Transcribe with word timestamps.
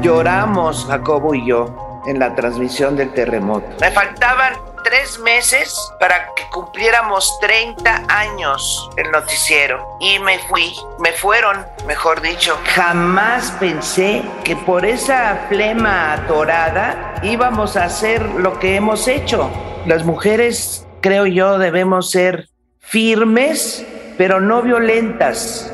Lloramos, 0.00 0.86
Jacobo 0.86 1.34
y 1.34 1.46
yo, 1.46 2.02
en 2.06 2.18
la 2.18 2.34
transmisión 2.34 2.96
del 2.96 3.12
terremoto. 3.12 3.66
Me 3.80 3.90
faltaban 3.90 4.54
tres 4.82 5.18
meses 5.18 5.76
para 5.98 6.34
que 6.34 6.44
cumpliéramos 6.50 7.38
30 7.40 8.04
años 8.08 8.88
el 8.96 9.10
noticiero. 9.10 9.98
Y 10.00 10.18
me 10.20 10.38
fui, 10.38 10.72
me 10.98 11.12
fueron, 11.12 11.66
mejor 11.86 12.22
dicho. 12.22 12.58
Jamás 12.74 13.50
pensé 13.60 14.22
que 14.42 14.56
por 14.56 14.86
esa 14.86 15.46
flema 15.48 16.14
atorada 16.14 17.16
íbamos 17.22 17.76
a 17.76 17.84
hacer 17.84 18.22
lo 18.22 18.58
que 18.58 18.76
hemos 18.76 19.06
hecho. 19.06 19.50
Las 19.84 20.04
mujeres, 20.04 20.86
creo 21.02 21.26
yo, 21.26 21.58
debemos 21.58 22.10
ser 22.10 22.48
firmes, 22.78 23.84
pero 24.16 24.40
no 24.40 24.62
violentas. 24.62 25.72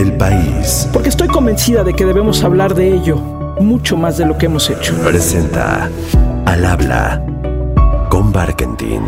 El 0.00 0.14
país. 0.14 0.88
Porque 0.94 1.10
estoy 1.10 1.28
convencida 1.28 1.84
de 1.84 1.92
que 1.92 2.06
debemos 2.06 2.42
hablar 2.42 2.74
de 2.74 2.90
ello 2.94 3.16
mucho 3.60 3.98
más 3.98 4.16
de 4.16 4.24
lo 4.24 4.38
que 4.38 4.46
hemos 4.46 4.70
hecho. 4.70 4.94
Presenta 5.04 5.90
al 6.46 6.64
habla 6.64 7.22
con 8.08 8.32
Barkentin. 8.32 9.02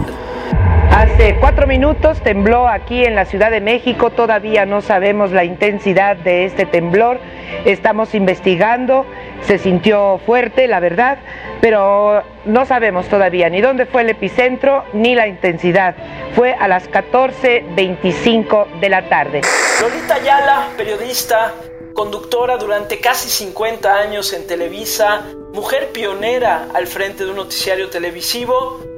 Hace 1.03 1.35
cuatro 1.41 1.67
minutos 1.67 2.21
tembló 2.23 2.69
aquí 2.69 3.05
en 3.05 3.17
la 3.17 3.25
Ciudad 3.25 3.51
de 3.51 3.61
México, 3.61 4.11
todavía 4.11 4.67
no 4.67 4.83
sabemos 4.83 5.33
la 5.33 5.43
intensidad 5.43 6.15
de 6.15 6.45
este 6.45 6.65
temblor, 6.65 7.19
estamos 7.65 8.15
investigando, 8.15 9.05
se 9.45 9.59
sintió 9.59 10.21
fuerte, 10.25 10.69
la 10.69 10.79
verdad, 10.79 11.19
pero 11.61 12.23
no 12.45 12.67
sabemos 12.67 13.09
todavía 13.09 13.51
ni 13.51 13.61
dónde 13.61 13.87
fue 13.87 14.03
el 14.03 14.11
epicentro 14.11 14.85
ni 14.93 15.17
la 15.17 15.27
intensidad. 15.27 15.97
Fue 16.37 16.55
a 16.55 16.69
las 16.69 16.89
14.25 16.89 18.79
de 18.79 18.89
la 18.89 19.09
tarde. 19.09 19.41
Lolita 19.81 20.15
Ayala, 20.15 20.69
periodista, 20.77 21.53
conductora 21.95 22.59
durante 22.59 23.01
casi 23.01 23.29
50 23.29 23.93
años 23.93 24.33
en 24.33 24.47
Televisa, 24.47 25.23
mujer 25.53 25.89
pionera 25.93 26.69
al 26.73 26.87
frente 26.87 27.25
de 27.25 27.31
un 27.31 27.37
noticiario 27.39 27.91
televisivo 27.91 28.92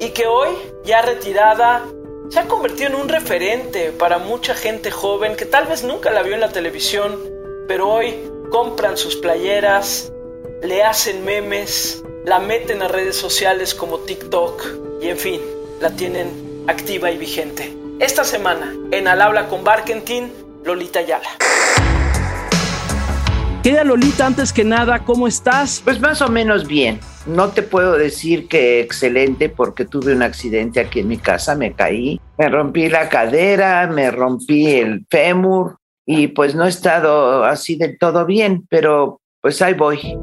y 0.00 0.10
que 0.10 0.26
hoy, 0.26 0.50
ya 0.84 1.02
retirada, 1.02 1.84
se 2.28 2.40
ha 2.40 2.48
convertido 2.48 2.90
en 2.90 2.96
un 2.96 3.08
referente 3.08 3.92
para 3.92 4.18
mucha 4.18 4.54
gente 4.54 4.90
joven 4.90 5.36
que 5.36 5.46
tal 5.46 5.66
vez 5.66 5.84
nunca 5.84 6.10
la 6.10 6.22
vio 6.22 6.34
en 6.34 6.40
la 6.40 6.50
televisión, 6.50 7.18
pero 7.68 7.88
hoy 7.88 8.14
compran 8.50 8.96
sus 8.96 9.16
playeras, 9.16 10.12
le 10.62 10.82
hacen 10.82 11.24
memes, 11.24 12.02
la 12.24 12.38
meten 12.38 12.82
a 12.82 12.88
redes 12.88 13.16
sociales 13.16 13.74
como 13.74 14.00
TikTok 14.00 14.64
y 15.00 15.08
en 15.08 15.18
fin, 15.18 15.40
la 15.80 15.90
tienen 15.90 16.64
activa 16.66 17.10
y 17.10 17.18
vigente. 17.18 17.72
Esta 17.98 18.24
semana, 18.24 18.74
en 18.90 19.08
Al 19.08 19.22
Habla 19.22 19.48
con 19.48 19.64
Barkentin, 19.64 20.32
Lolita 20.64 21.00
Yala. 21.00 21.28
Querida 23.66 23.82
Lolita, 23.82 24.28
antes 24.28 24.52
que 24.52 24.62
nada, 24.62 25.00
¿cómo 25.00 25.26
estás? 25.26 25.80
Pues 25.82 26.00
más 26.00 26.22
o 26.22 26.28
menos 26.28 26.68
bien. 26.68 27.00
No 27.26 27.48
te 27.48 27.62
puedo 27.64 27.98
decir 27.98 28.46
que 28.46 28.78
excelente 28.78 29.48
porque 29.48 29.84
tuve 29.84 30.14
un 30.14 30.22
accidente 30.22 30.78
aquí 30.78 31.00
en 31.00 31.08
mi 31.08 31.18
casa, 31.18 31.56
me 31.56 31.72
caí, 31.72 32.20
me 32.38 32.48
rompí 32.48 32.88
la 32.88 33.08
cadera, 33.08 33.88
me 33.88 34.12
rompí 34.12 34.66
el 34.66 35.04
fémur 35.10 35.78
y 36.06 36.28
pues 36.28 36.54
no 36.54 36.64
he 36.64 36.68
estado 36.68 37.42
así 37.42 37.74
del 37.74 37.98
todo 37.98 38.24
bien, 38.24 38.64
pero 38.70 39.20
pues 39.40 39.60
ahí 39.60 39.74
voy. 39.74 40.16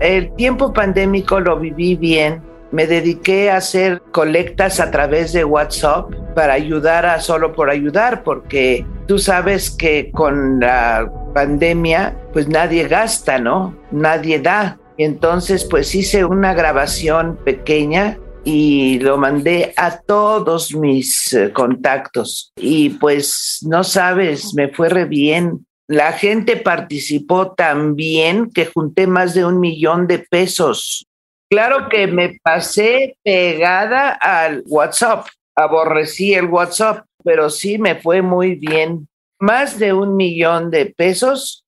El 0.00 0.34
tiempo 0.34 0.72
pandémico 0.72 1.38
lo 1.38 1.56
viví 1.60 1.94
bien. 1.94 2.42
Me 2.70 2.86
dediqué 2.86 3.50
a 3.50 3.56
hacer 3.56 4.02
colectas 4.12 4.78
a 4.80 4.90
través 4.90 5.32
de 5.32 5.44
WhatsApp 5.44 6.12
para 6.34 6.52
ayudar 6.52 7.06
a 7.06 7.20
solo 7.20 7.52
por 7.52 7.70
ayudar, 7.70 8.22
porque 8.22 8.84
tú 9.06 9.18
sabes 9.18 9.70
que 9.70 10.10
con 10.12 10.60
la 10.60 11.10
pandemia, 11.34 12.16
pues 12.32 12.48
nadie 12.48 12.86
gasta, 12.86 13.38
¿no? 13.38 13.74
Nadie 13.90 14.38
da. 14.38 14.78
Entonces, 14.98 15.64
pues 15.64 15.94
hice 15.94 16.24
una 16.24 16.54
grabación 16.54 17.38
pequeña 17.44 18.18
y 18.44 18.98
lo 19.00 19.18
mandé 19.18 19.72
a 19.76 20.00
todos 20.00 20.74
mis 20.74 21.32
eh, 21.32 21.52
contactos. 21.52 22.52
Y 22.56 22.90
pues 22.90 23.58
no 23.62 23.84
sabes, 23.84 24.54
me 24.54 24.68
fue 24.68 24.88
re 24.88 25.04
bien. 25.04 25.66
La 25.86 26.12
gente 26.12 26.56
participó 26.56 27.52
tan 27.52 27.94
bien 27.94 28.50
que 28.50 28.66
junté 28.66 29.06
más 29.06 29.34
de 29.34 29.44
un 29.44 29.60
millón 29.60 30.06
de 30.06 30.18
pesos. 30.18 31.06
Claro 31.50 31.88
que 31.88 32.06
me 32.06 32.38
pasé 32.42 33.16
pegada 33.22 34.10
al 34.10 34.62
WhatsApp. 34.66 35.26
Aborrecí 35.54 36.34
el 36.34 36.46
WhatsApp, 36.46 37.06
pero 37.24 37.50
sí 37.50 37.78
me 37.78 37.96
fue 37.96 38.22
muy 38.22 38.54
bien. 38.54 39.08
Más 39.40 39.78
de 39.78 39.92
un 39.92 40.16
millón 40.16 40.70
de 40.70 40.86
pesos, 40.86 41.64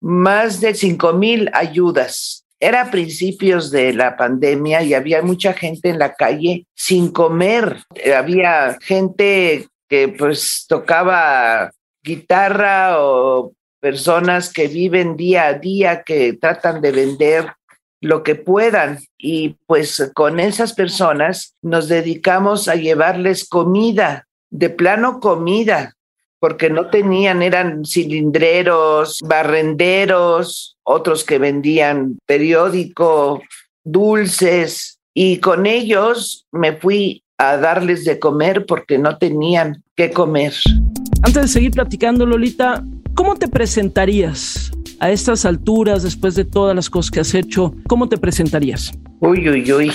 más 0.00 0.60
de 0.60 0.74
cinco 0.74 1.12
mil 1.12 1.50
ayudas 1.52 2.44
era 2.60 2.90
principios 2.90 3.70
de 3.70 3.94
la 3.94 4.16
pandemia 4.16 4.82
y 4.82 4.92
había 4.92 5.22
mucha 5.22 5.54
gente 5.54 5.88
en 5.88 5.98
la 5.98 6.14
calle 6.14 6.66
sin 6.74 7.10
comer. 7.10 7.78
Había 8.14 8.76
gente 8.82 9.66
que 9.88 10.08
pues 10.08 10.66
tocaba 10.68 11.72
guitarra 12.04 13.00
o 13.00 13.54
personas 13.80 14.52
que 14.52 14.68
viven 14.68 15.16
día 15.16 15.46
a 15.46 15.54
día, 15.54 16.02
que 16.02 16.34
tratan 16.34 16.82
de 16.82 16.92
vender 16.92 17.50
lo 18.00 18.22
que 18.22 18.34
puedan. 18.34 18.98
Y 19.18 19.56
pues 19.66 20.10
con 20.14 20.40
esas 20.40 20.72
personas 20.72 21.54
nos 21.62 21.88
dedicamos 21.88 22.68
a 22.68 22.74
llevarles 22.74 23.48
comida, 23.48 24.26
de 24.50 24.70
plano 24.70 25.20
comida, 25.20 25.94
porque 26.38 26.70
no 26.70 26.88
tenían, 26.88 27.42
eran 27.42 27.84
cilindreros, 27.84 29.18
barrenderos, 29.22 30.76
otros 30.82 31.22
que 31.24 31.38
vendían 31.38 32.18
periódico, 32.26 33.42
dulces, 33.84 34.98
y 35.14 35.38
con 35.38 35.66
ellos 35.66 36.46
me 36.52 36.72
fui 36.72 37.22
a 37.36 37.56
darles 37.56 38.04
de 38.04 38.18
comer 38.18 38.64
porque 38.66 38.98
no 38.98 39.18
tenían 39.18 39.82
qué 39.96 40.10
comer. 40.10 40.54
Antes 41.22 41.42
de 41.42 41.48
seguir 41.48 41.72
platicando, 41.72 42.24
Lolita, 42.26 42.84
¿cómo 43.14 43.36
te 43.36 43.48
presentarías 43.48 44.70
a 45.00 45.10
estas 45.10 45.44
alturas, 45.44 46.02
después 46.02 46.34
de 46.34 46.44
todas 46.44 46.76
las 46.76 46.88
cosas 46.88 47.10
que 47.10 47.20
has 47.20 47.34
hecho? 47.34 47.74
¿Cómo 47.88 48.08
te 48.08 48.18
presentarías? 48.18 48.92
Uy, 49.20 49.48
uy, 49.48 49.72
uy. 49.72 49.92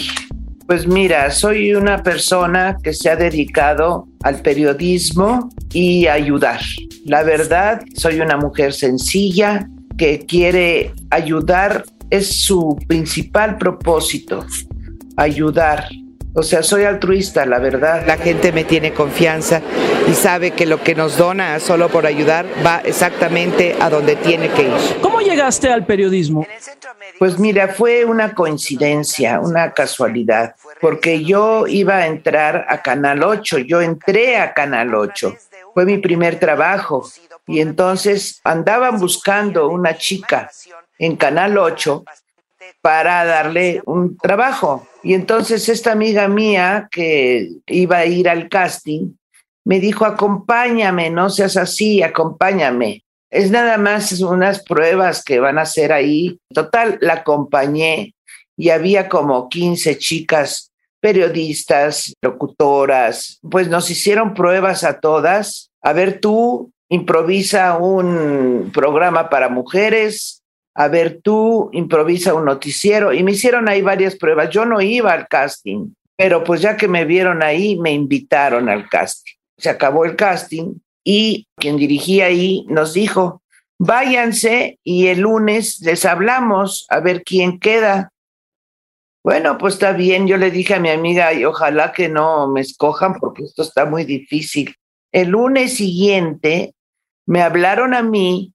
Pues 0.68 0.88
mira, 0.88 1.30
soy 1.30 1.76
una 1.76 2.02
persona 2.02 2.78
que 2.84 2.92
se 2.92 3.10
ha 3.10 3.16
dedicado 3.16 4.08
al 4.24 4.42
periodismo 4.42 5.50
y 5.72 6.08
a 6.08 6.14
ayudar. 6.14 6.60
La 7.06 7.22
verdad, 7.22 7.82
soy 7.96 8.20
una 8.20 8.36
mujer 8.36 8.74
sencilla 8.74 9.70
que 9.96 10.26
quiere 10.26 10.92
ayudar, 11.12 11.86
es 12.10 12.42
su 12.42 12.78
principal 12.88 13.58
propósito, 13.60 14.44
ayudar. 15.18 15.88
O 16.38 16.44
sea, 16.44 16.62
soy 16.64 16.84
altruista, 16.84 17.46
la 17.46 17.60
verdad. 17.60 18.06
La 18.06 18.18
gente 18.18 18.52
me 18.52 18.66
tiene 18.66 18.94
confianza 18.94 19.62
y 20.06 20.14
sabe 20.14 20.52
que 20.52 20.66
lo 20.66 20.84
que 20.84 20.94
nos 20.94 21.18
dona 21.18 21.62
solo 21.62 21.88
por 21.88 22.06
ayudar 22.06 22.46
va 22.64 22.82
exactamente 22.84 23.74
a 23.80 23.90
donde 23.90 24.18
tiene 24.18 24.50
que 24.50 24.64
ir. 24.64 24.74
¿Cómo 25.02 25.22
llegaste 25.22 25.72
al 25.72 25.86
periodismo? 25.86 26.46
Pues 27.18 27.40
mira, 27.40 27.70
fue 27.70 28.04
una 28.04 28.36
coincidencia, 28.36 29.40
una 29.40 29.72
casualidad, 29.72 30.56
porque 30.82 31.24
yo 31.24 31.68
iba 31.68 31.96
a 31.96 32.08
entrar 32.08 32.66
a 32.68 32.82
Canal 32.82 33.24
8, 33.24 33.60
yo 33.60 33.80
entré 33.80 34.38
a 34.38 34.54
Canal 34.54 34.94
8, 34.94 35.34
fue 35.74 35.86
mi 35.86 36.00
primer 36.00 36.38
trabajo 36.38 37.10
y 37.48 37.62
entonces 37.62 38.42
andaban 38.44 39.00
buscando 39.00 39.70
una 39.70 39.98
chica 39.98 40.52
en 41.00 41.16
Canal 41.16 41.58
8 41.58 42.04
para 42.86 43.26
darle 43.26 43.82
un 43.88 44.16
trabajo. 44.16 44.88
Y 45.02 45.16
entonces 45.16 45.70
esta 45.70 45.92
amiga 45.92 46.28
mía 46.28 46.88
que 46.92 47.50
iba 47.66 47.98
a 47.98 48.06
ir 48.06 48.30
al 48.30 48.48
casting 48.48 49.16
me 49.66 49.80
dijo, 49.80 50.06
acompáñame, 50.06 51.10
no 51.10 51.32
seas 51.32 51.58
así, 51.58 52.04
acompáñame. 52.04 53.04
Es 53.32 53.50
nada 53.50 53.80
más 53.80 54.22
unas 54.22 54.64
pruebas 54.64 55.24
que 55.24 55.40
van 55.40 55.58
a 55.58 55.64
hacer 55.64 55.92
ahí. 55.92 56.38
Total, 56.54 57.00
la 57.02 57.14
acompañé 57.14 58.14
y 58.56 58.70
había 58.70 59.10
como 59.10 59.50
15 59.50 59.98
chicas 59.98 60.72
periodistas, 61.00 62.14
locutoras, 62.22 63.40
pues 63.50 63.68
nos 63.68 63.90
hicieron 63.90 64.36
pruebas 64.36 64.84
a 64.84 65.00
todas. 65.00 65.72
A 65.82 65.92
ver, 65.94 66.20
tú 66.20 66.72
improvisa 66.88 67.80
un 67.80 68.70
programa 68.72 69.28
para 69.32 69.50
mujeres, 69.50 70.44
a 70.76 70.90
ver, 70.90 71.22
tú 71.24 71.70
improvisa 71.72 72.34
un 72.34 72.46
noticiero 72.46 73.14
y 73.14 73.24
me 73.24 73.32
hicieron 73.32 73.70
ahí 73.70 73.82
varias 73.82 74.16
pruebas. 74.16 74.50
Yo 74.50 74.66
no 74.66 74.82
iba 74.82 75.14
al 75.14 75.28
casting, 75.30 75.94
pero 76.18 76.44
pues 76.44 76.60
ya 76.60 76.76
que 76.76 76.90
me 76.90 77.06
vieron 77.06 77.42
ahí, 77.42 77.80
me 77.80 77.92
invitaron 77.92 78.68
al 78.68 78.90
casting. 78.90 79.34
Se 79.58 79.70
acabó 79.70 80.04
el 80.04 80.18
casting 80.18 80.76
y 81.02 81.48
quien 81.56 81.78
dirigía 81.78 82.26
ahí 82.26 82.66
nos 82.68 82.94
dijo, 82.94 83.42
váyanse 83.80 84.78
y 84.84 85.08
el 85.08 85.22
lunes 85.22 85.80
les 85.80 86.04
hablamos 86.04 86.86
a 86.90 87.00
ver 87.00 87.24
quién 87.24 87.58
queda. 87.58 88.12
Bueno, 89.24 89.58
pues 89.58 89.76
está 89.76 89.94
bien, 89.94 90.28
yo 90.28 90.36
le 90.36 90.52
dije 90.52 90.76
a 90.76 90.80
mi 90.80 90.90
amiga, 90.90 91.34
y 91.34 91.46
ojalá 91.46 91.94
que 91.94 92.10
no 92.10 92.48
me 92.48 92.62
escojan 92.62 93.16
porque 93.16 93.44
esto 93.44 93.64
está 93.64 93.86
muy 93.86 94.04
difícil. 94.04 94.76
El 95.12 95.30
lunes 95.30 95.78
siguiente 95.78 96.76
me 97.26 97.42
hablaron 97.42 97.94
a 97.94 98.04
mí 98.04 98.54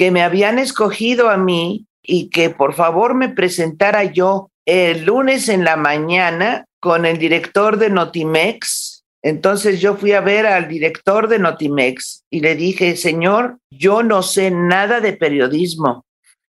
que 0.00 0.10
me 0.10 0.22
habían 0.22 0.58
escogido 0.58 1.28
a 1.28 1.36
mí 1.36 1.84
y 2.02 2.30
que 2.30 2.48
por 2.48 2.72
favor 2.72 3.14
me 3.14 3.28
presentara 3.28 4.04
yo 4.04 4.50
el 4.64 5.04
lunes 5.04 5.50
en 5.50 5.62
la 5.62 5.76
mañana 5.76 6.64
con 6.80 7.04
el 7.04 7.18
director 7.18 7.76
de 7.76 7.90
Notimex. 7.90 9.04
Entonces 9.22 9.78
yo 9.78 9.96
fui 9.96 10.12
a 10.12 10.22
ver 10.22 10.46
al 10.46 10.68
director 10.68 11.28
de 11.28 11.38
Notimex 11.38 12.24
y 12.30 12.40
le 12.40 12.54
dije, 12.54 12.96
señor, 12.96 13.58
yo 13.70 14.02
no 14.02 14.22
sé 14.22 14.50
nada 14.50 15.00
de 15.00 15.12
periodismo, 15.12 16.06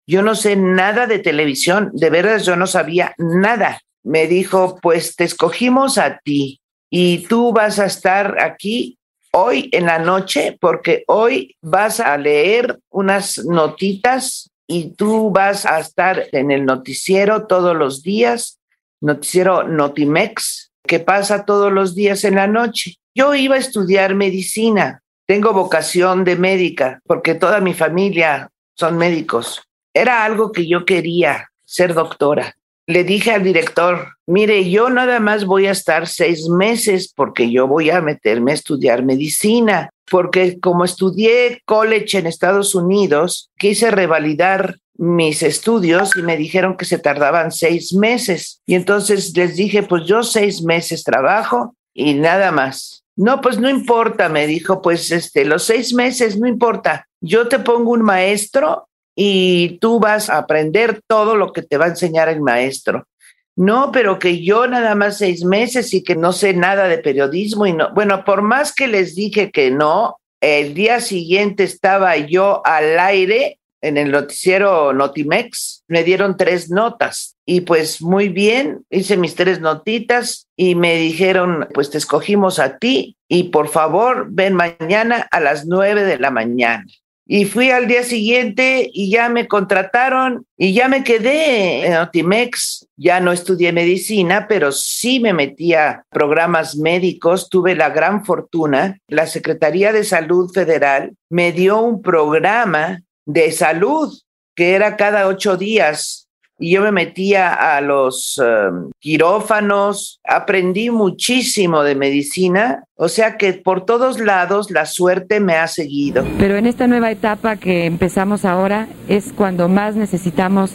yo 0.08 0.22
no 0.22 0.36
sé 0.36 0.56
nada 0.56 1.06
de 1.06 1.20
televisión, 1.20 1.92
de 1.94 2.10
veras 2.10 2.46
yo 2.46 2.56
no 2.56 2.68
sabía 2.68 3.14
nada. 3.18 3.82
Me 4.02 4.28
dijo, 4.28 4.80
pues 4.82 5.18
te 5.18 5.26
escogimos 5.26 5.98
a 5.98 6.20
ti 6.24 6.62
y 6.90 7.28
tú 7.28 7.52
vas 7.52 7.80
a 7.80 7.86
estar 7.86 8.40
aquí 8.40 8.98
hoy 9.32 9.70
en 9.72 9.86
la 9.86 10.00
noche 10.00 10.58
porque 10.60 11.04
hoy 11.08 11.56
vas 11.62 12.00
a 12.00 12.18
leer 12.18 12.80
unas 12.90 13.40
notitas 13.46 14.52
y 14.68 14.92
tú 14.92 15.32
vas 15.32 15.66
a 15.66 15.80
estar 15.80 16.28
en 16.32 16.52
el 16.52 16.66
noticiero 16.66 17.48
todos 17.48 17.76
los 17.76 18.04
días, 18.04 18.60
noticiero 19.02 19.64
Notimex, 19.64 20.72
que 20.86 21.00
pasa 21.00 21.46
todos 21.46 21.72
los 21.72 21.96
días 21.96 22.24
en 22.24 22.36
la 22.36 22.48
noche. 22.48 22.96
Yo 23.14 23.36
iba 23.36 23.56
a 23.56 23.60
estudiar 23.60 24.16
medicina, 24.16 25.02
tengo 25.28 25.54
vocación 25.54 26.24
de 26.24 26.36
médica 26.36 27.02
porque 27.06 27.36
toda 27.36 27.60
mi 27.60 27.74
familia 27.74 28.50
son 28.78 28.98
médicos. 28.98 29.62
Era 29.94 30.24
algo 30.24 30.52
que 30.52 30.68
yo 30.68 30.86
quería, 30.86 31.50
ser 31.66 31.94
doctora. 31.94 32.56
Le 32.92 33.06
dije 33.06 33.32
al 33.32 33.42
director, 33.42 34.18
mire, 34.28 34.70
yo 34.70 34.90
nada 34.90 35.22
más 35.22 35.46
voy 35.46 35.66
a 35.68 35.72
estar 35.72 36.10
seis 36.10 36.50
meses 36.50 37.10
porque 37.16 37.50
yo 37.50 37.66
voy 37.66 37.90
a 37.90 38.02
meterme 38.02 38.52
a 38.52 38.56
estudiar 38.56 39.02
medicina 39.06 39.90
porque 40.10 40.60
como 40.60 40.84
estudié 40.84 41.62
college 41.64 42.18
en 42.18 42.28
Estados 42.28 42.76
Unidos, 42.76 43.50
quise 43.58 43.92
revalidar 43.92 44.76
mis 44.98 45.42
estudios 45.42 46.18
y 46.18 46.22
me 46.22 46.36
dijeron 46.36 46.76
que 46.76 46.84
se 46.84 47.00
tardaban 47.00 47.54
seis 47.54 47.94
meses. 47.94 48.60
Y 48.66 48.76
entonces 48.76 49.32
les 49.38 49.56
dije, 49.56 49.84
pues 49.84 50.04
yo 50.06 50.22
seis 50.24 50.62
meses 50.62 51.06
trabajo 51.06 51.74
y 51.94 52.16
nada 52.16 52.52
más. 52.52 53.06
No, 53.16 53.40
pues 53.40 53.58
no 53.58 53.70
importa, 53.70 54.28
me 54.28 54.48
dijo, 54.48 54.82
pues 54.82 55.12
este, 55.12 55.46
los 55.46 55.64
seis 55.64 55.94
meses 55.94 56.38
no 56.38 56.46
importa. 56.46 57.08
Yo 57.22 57.48
te 57.48 57.60
pongo 57.60 57.92
un 57.92 58.02
maestro 58.02 58.90
y 59.16 59.78
tú 59.80 60.00
vas 60.00 60.30
a 60.30 60.38
aprender 60.38 61.02
todo 61.08 61.36
lo 61.36 61.52
que 61.54 61.62
te 61.62 61.78
va 61.78 61.86
a 61.86 61.90
enseñar 61.90 62.30
el 62.30 62.42
maestro. 62.42 63.08
No, 63.56 63.92
pero 63.92 64.18
que 64.18 64.44
yo 64.44 64.66
nada 64.68 64.96
más 64.96 65.18
seis 65.18 65.44
meses 65.44 65.94
y 65.94 66.04
que 66.04 66.16
no 66.16 66.32
sé 66.32 66.54
nada 66.54 66.88
de 66.88 66.98
periodismo 66.98 67.66
y 67.66 67.74
no. 67.74 67.94
Bueno, 67.94 68.24
por 68.24 68.42
más 68.42 68.74
que 68.74 68.88
les 68.88 69.16
dije 69.16 69.52
que 69.52 69.72
no, 69.72 70.18
el 70.40 70.74
día 70.74 71.02
siguiente 71.02 71.64
estaba 71.64 72.18
yo 72.18 72.66
al 72.66 72.98
aire 73.00 73.60
en 73.82 73.98
el 73.98 74.12
noticiero 74.12 74.94
Notimex, 74.94 75.84
me 75.88 76.04
dieron 76.04 76.38
tres 76.38 76.70
notas 76.70 77.36
y 77.46 77.62
pues 77.62 78.02
muy 78.02 78.30
bien, 78.30 78.86
hice 78.90 79.18
mis 79.18 79.36
tres 79.36 79.60
notitas 79.60 80.48
y 80.56 80.76
me 80.76 80.96
dijeron, 80.96 81.68
pues 81.74 81.90
te 81.90 81.98
escogimos 81.98 82.60
a 82.60 82.78
ti 82.78 83.18
y 83.28 83.46
por 83.46 83.70
favor 83.70 84.28
ven 84.30 84.54
mañana 84.54 85.28
a 85.32 85.40
las 85.40 85.66
nueve 85.66 86.04
de 86.04 86.20
la 86.20 86.30
mañana. 86.30 86.86
Y 87.34 87.46
fui 87.46 87.72
al 87.72 87.88
día 87.88 88.04
siguiente 88.04 88.90
y 88.92 89.10
ya 89.10 89.30
me 89.30 89.48
contrataron 89.48 90.46
y 90.58 90.74
ya 90.74 90.90
me 90.90 91.02
quedé 91.02 91.86
en 91.86 91.96
Otimex. 91.96 92.90
Ya 92.98 93.22
no 93.22 93.32
estudié 93.32 93.72
medicina, 93.72 94.48
pero 94.50 94.74
sí 94.74 95.22
me 95.22 95.32
metí 95.32 95.74
a 95.74 96.04
programas 96.10 96.76
médicos. 96.76 97.48
Tuve 97.48 97.74
la 97.74 97.90
gran 97.90 98.26
fortuna. 98.26 98.98
La 99.08 99.28
Secretaría 99.28 99.94
de 99.94 100.04
Salud 100.04 100.52
Federal 100.54 101.14
me 101.30 101.54
dio 101.54 101.80
un 101.80 102.02
programa 102.02 103.02
de 103.26 103.54
salud 103.54 104.14
que 104.54 104.74
era 104.74 104.98
cada 104.98 105.28
ocho 105.28 105.56
días 105.56 106.28
y 106.62 106.74
yo 106.74 106.84
me 106.84 106.92
metía 106.92 107.76
a 107.76 107.82
los 107.82 108.38
um, 108.38 108.92
quirófanos, 109.00 110.20
aprendí 110.24 110.92
muchísimo 110.92 111.82
de 111.82 111.96
medicina, 111.96 112.84
o 112.96 113.10
sea 113.10 113.36
que 113.36 113.54
por 113.54 113.84
todos 113.84 114.20
lados 114.20 114.70
la 114.70 114.86
suerte 114.86 115.40
me 115.40 115.56
ha 115.56 115.68
seguido. 115.68 116.24
Pero 116.38 116.58
en 116.58 116.68
esta 116.68 116.86
nueva 116.86 117.10
etapa 117.10 117.56
que 117.56 117.86
empezamos 117.86 118.46
ahora 118.46 118.88
es 119.08 119.34
cuando 119.34 119.70
más 119.70 119.96
necesitamos 119.96 120.72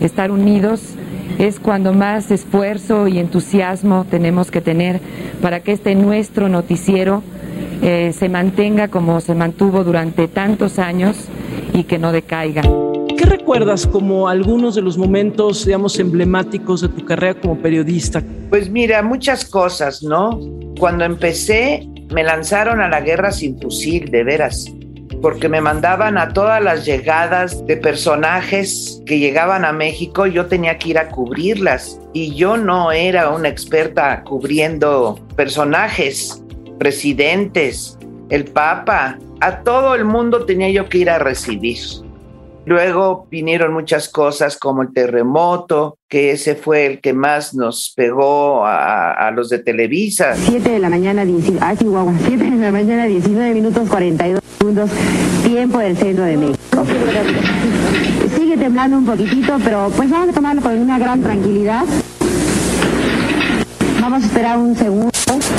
estar 0.00 0.30
unidos, 0.30 0.82
es 1.38 1.58
cuando 1.58 1.94
más 1.94 2.30
esfuerzo 2.30 3.08
y 3.08 3.18
entusiasmo 3.18 4.04
tenemos 4.10 4.50
que 4.50 4.60
tener 4.60 5.00
para 5.40 5.60
que 5.60 5.72
este 5.72 5.94
nuestro 5.94 6.50
noticiero 6.50 7.22
eh, 7.82 8.12
se 8.12 8.28
mantenga 8.28 8.88
como 8.88 9.22
se 9.22 9.34
mantuvo 9.34 9.84
durante 9.84 10.28
tantos 10.28 10.78
años 10.78 11.16
y 11.72 11.84
que 11.84 11.98
no 11.98 12.12
decaiga. 12.12 12.60
¿Qué 13.20 13.26
recuerdas 13.26 13.86
como 13.86 14.30
algunos 14.30 14.76
de 14.76 14.80
los 14.80 14.96
momentos, 14.96 15.66
digamos, 15.66 15.98
emblemáticos 15.98 16.80
de 16.80 16.88
tu 16.88 17.04
carrera 17.04 17.38
como 17.38 17.54
periodista? 17.58 18.22
Pues 18.48 18.70
mira, 18.70 19.02
muchas 19.02 19.44
cosas, 19.44 20.02
¿no? 20.02 20.40
Cuando 20.78 21.04
empecé, 21.04 21.86
me 22.14 22.24
lanzaron 22.24 22.80
a 22.80 22.88
la 22.88 23.02
guerra 23.02 23.30
sin 23.30 23.60
fusil, 23.60 24.10
de 24.10 24.24
veras, 24.24 24.72
porque 25.20 25.50
me 25.50 25.60
mandaban 25.60 26.16
a 26.16 26.32
todas 26.32 26.64
las 26.64 26.86
llegadas 26.86 27.66
de 27.66 27.76
personajes 27.76 29.02
que 29.04 29.18
llegaban 29.18 29.66
a 29.66 29.72
México, 29.74 30.26
yo 30.26 30.46
tenía 30.46 30.78
que 30.78 30.88
ir 30.88 30.98
a 30.98 31.10
cubrirlas. 31.10 32.00
Y 32.14 32.34
yo 32.34 32.56
no 32.56 32.90
era 32.90 33.28
una 33.28 33.50
experta 33.50 34.24
cubriendo 34.24 35.20
personajes, 35.36 36.42
presidentes, 36.78 37.98
el 38.30 38.46
Papa, 38.46 39.18
a 39.42 39.60
todo 39.62 39.94
el 39.94 40.06
mundo 40.06 40.46
tenía 40.46 40.70
yo 40.70 40.88
que 40.88 40.96
ir 40.96 41.10
a 41.10 41.18
recibir. 41.18 41.76
Luego 42.66 43.26
vinieron 43.30 43.72
muchas 43.72 44.08
cosas 44.08 44.58
como 44.58 44.82
el 44.82 44.92
terremoto, 44.92 45.98
que 46.08 46.32
ese 46.32 46.54
fue 46.54 46.86
el 46.86 47.00
que 47.00 47.12
más 47.12 47.54
nos 47.54 47.92
pegó 47.96 48.64
a, 48.64 49.30
los 49.34 49.48
de 49.48 49.60
Televisa. 49.60 50.34
7 50.34 50.70
de 50.70 50.78
la 50.78 50.90
mañana, 50.90 51.24
19, 51.24 51.76
7 51.78 52.36
de 52.36 52.56
la 52.56 52.70
mañana, 52.70 53.06
19 53.06 53.54
minutos 53.54 53.88
42 53.88 54.40
segundos, 54.58 54.90
tiempo 55.44 55.78
del 55.78 55.96
centro 55.96 56.24
de 56.24 56.36
México. 56.36 56.84
Sigue 58.36 58.56
temblando 58.56 58.98
un 58.98 59.06
poquitito, 59.06 59.56
pero 59.64 59.90
pues 59.96 60.10
vamos 60.10 60.28
a 60.28 60.32
tomarlo 60.32 60.60
con 60.60 60.78
una 60.78 60.98
gran 60.98 61.22
tranquilidad. 61.22 61.84
Vamos 64.00 64.22
a 64.22 64.26
esperar 64.26 64.56
un 64.56 64.74
segundo 64.74 65.10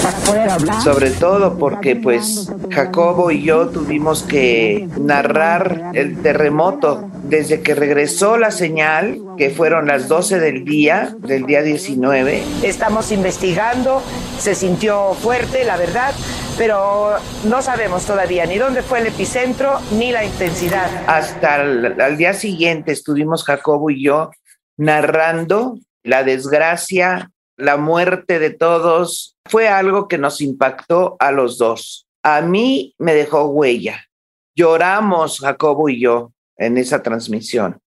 para 0.01 0.17
poder 0.17 0.49
hablar. 0.49 0.81
Sobre 0.81 1.11
todo 1.11 1.59
porque 1.59 1.95
pues 1.95 2.51
Jacobo 2.71 3.29
y 3.29 3.43
yo 3.43 3.69
tuvimos 3.69 4.23
que 4.23 4.89
narrar 4.99 5.91
el 5.93 6.21
terremoto 6.21 7.07
desde 7.23 7.61
que 7.61 7.75
regresó 7.75 8.37
la 8.37 8.49
señal, 8.49 9.19
que 9.37 9.51
fueron 9.51 9.87
las 9.87 10.07
12 10.07 10.39
del 10.39 10.65
día, 10.65 11.15
del 11.19 11.45
día 11.45 11.61
19. 11.61 12.43
Estamos 12.63 13.11
investigando, 13.11 14.01
se 14.39 14.55
sintió 14.55 15.13
fuerte, 15.13 15.63
la 15.63 15.77
verdad, 15.77 16.13
pero 16.57 17.11
no 17.45 17.61
sabemos 17.61 18.05
todavía 18.05 18.45
ni 18.47 18.57
dónde 18.57 18.81
fue 18.81 18.99
el 18.99 19.07
epicentro 19.07 19.79
ni 19.91 20.11
la 20.11 20.25
intensidad. 20.25 20.89
Hasta 21.05 21.61
el, 21.61 22.01
al 22.01 22.17
día 22.17 22.33
siguiente 22.33 22.91
estuvimos 22.91 23.43
Jacobo 23.43 23.91
y 23.91 24.03
yo 24.03 24.31
narrando 24.77 25.77
la 26.03 26.23
desgracia 26.23 27.29
la 27.61 27.77
muerte 27.77 28.39
de 28.39 28.49
todos 28.49 29.35
fue 29.45 29.67
algo 29.67 30.07
que 30.07 30.17
nos 30.17 30.41
impactó 30.41 31.15
a 31.19 31.31
los 31.31 31.59
dos. 31.59 32.07
A 32.23 32.41
mí 32.41 32.95
me 32.97 33.13
dejó 33.13 33.45
huella. 33.45 34.07
Lloramos, 34.55 35.39
Jacobo 35.39 35.87
y 35.87 36.01
yo, 36.01 36.33
en 36.57 36.77
esa 36.77 37.03
transmisión. 37.03 37.79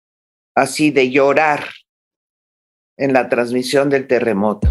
Así 0.55 0.91
de 0.91 1.11
llorar 1.11 1.65
en 2.99 3.15
la 3.15 3.31
transmisión 3.31 3.89
del 3.89 4.07
terremoto. 4.07 4.69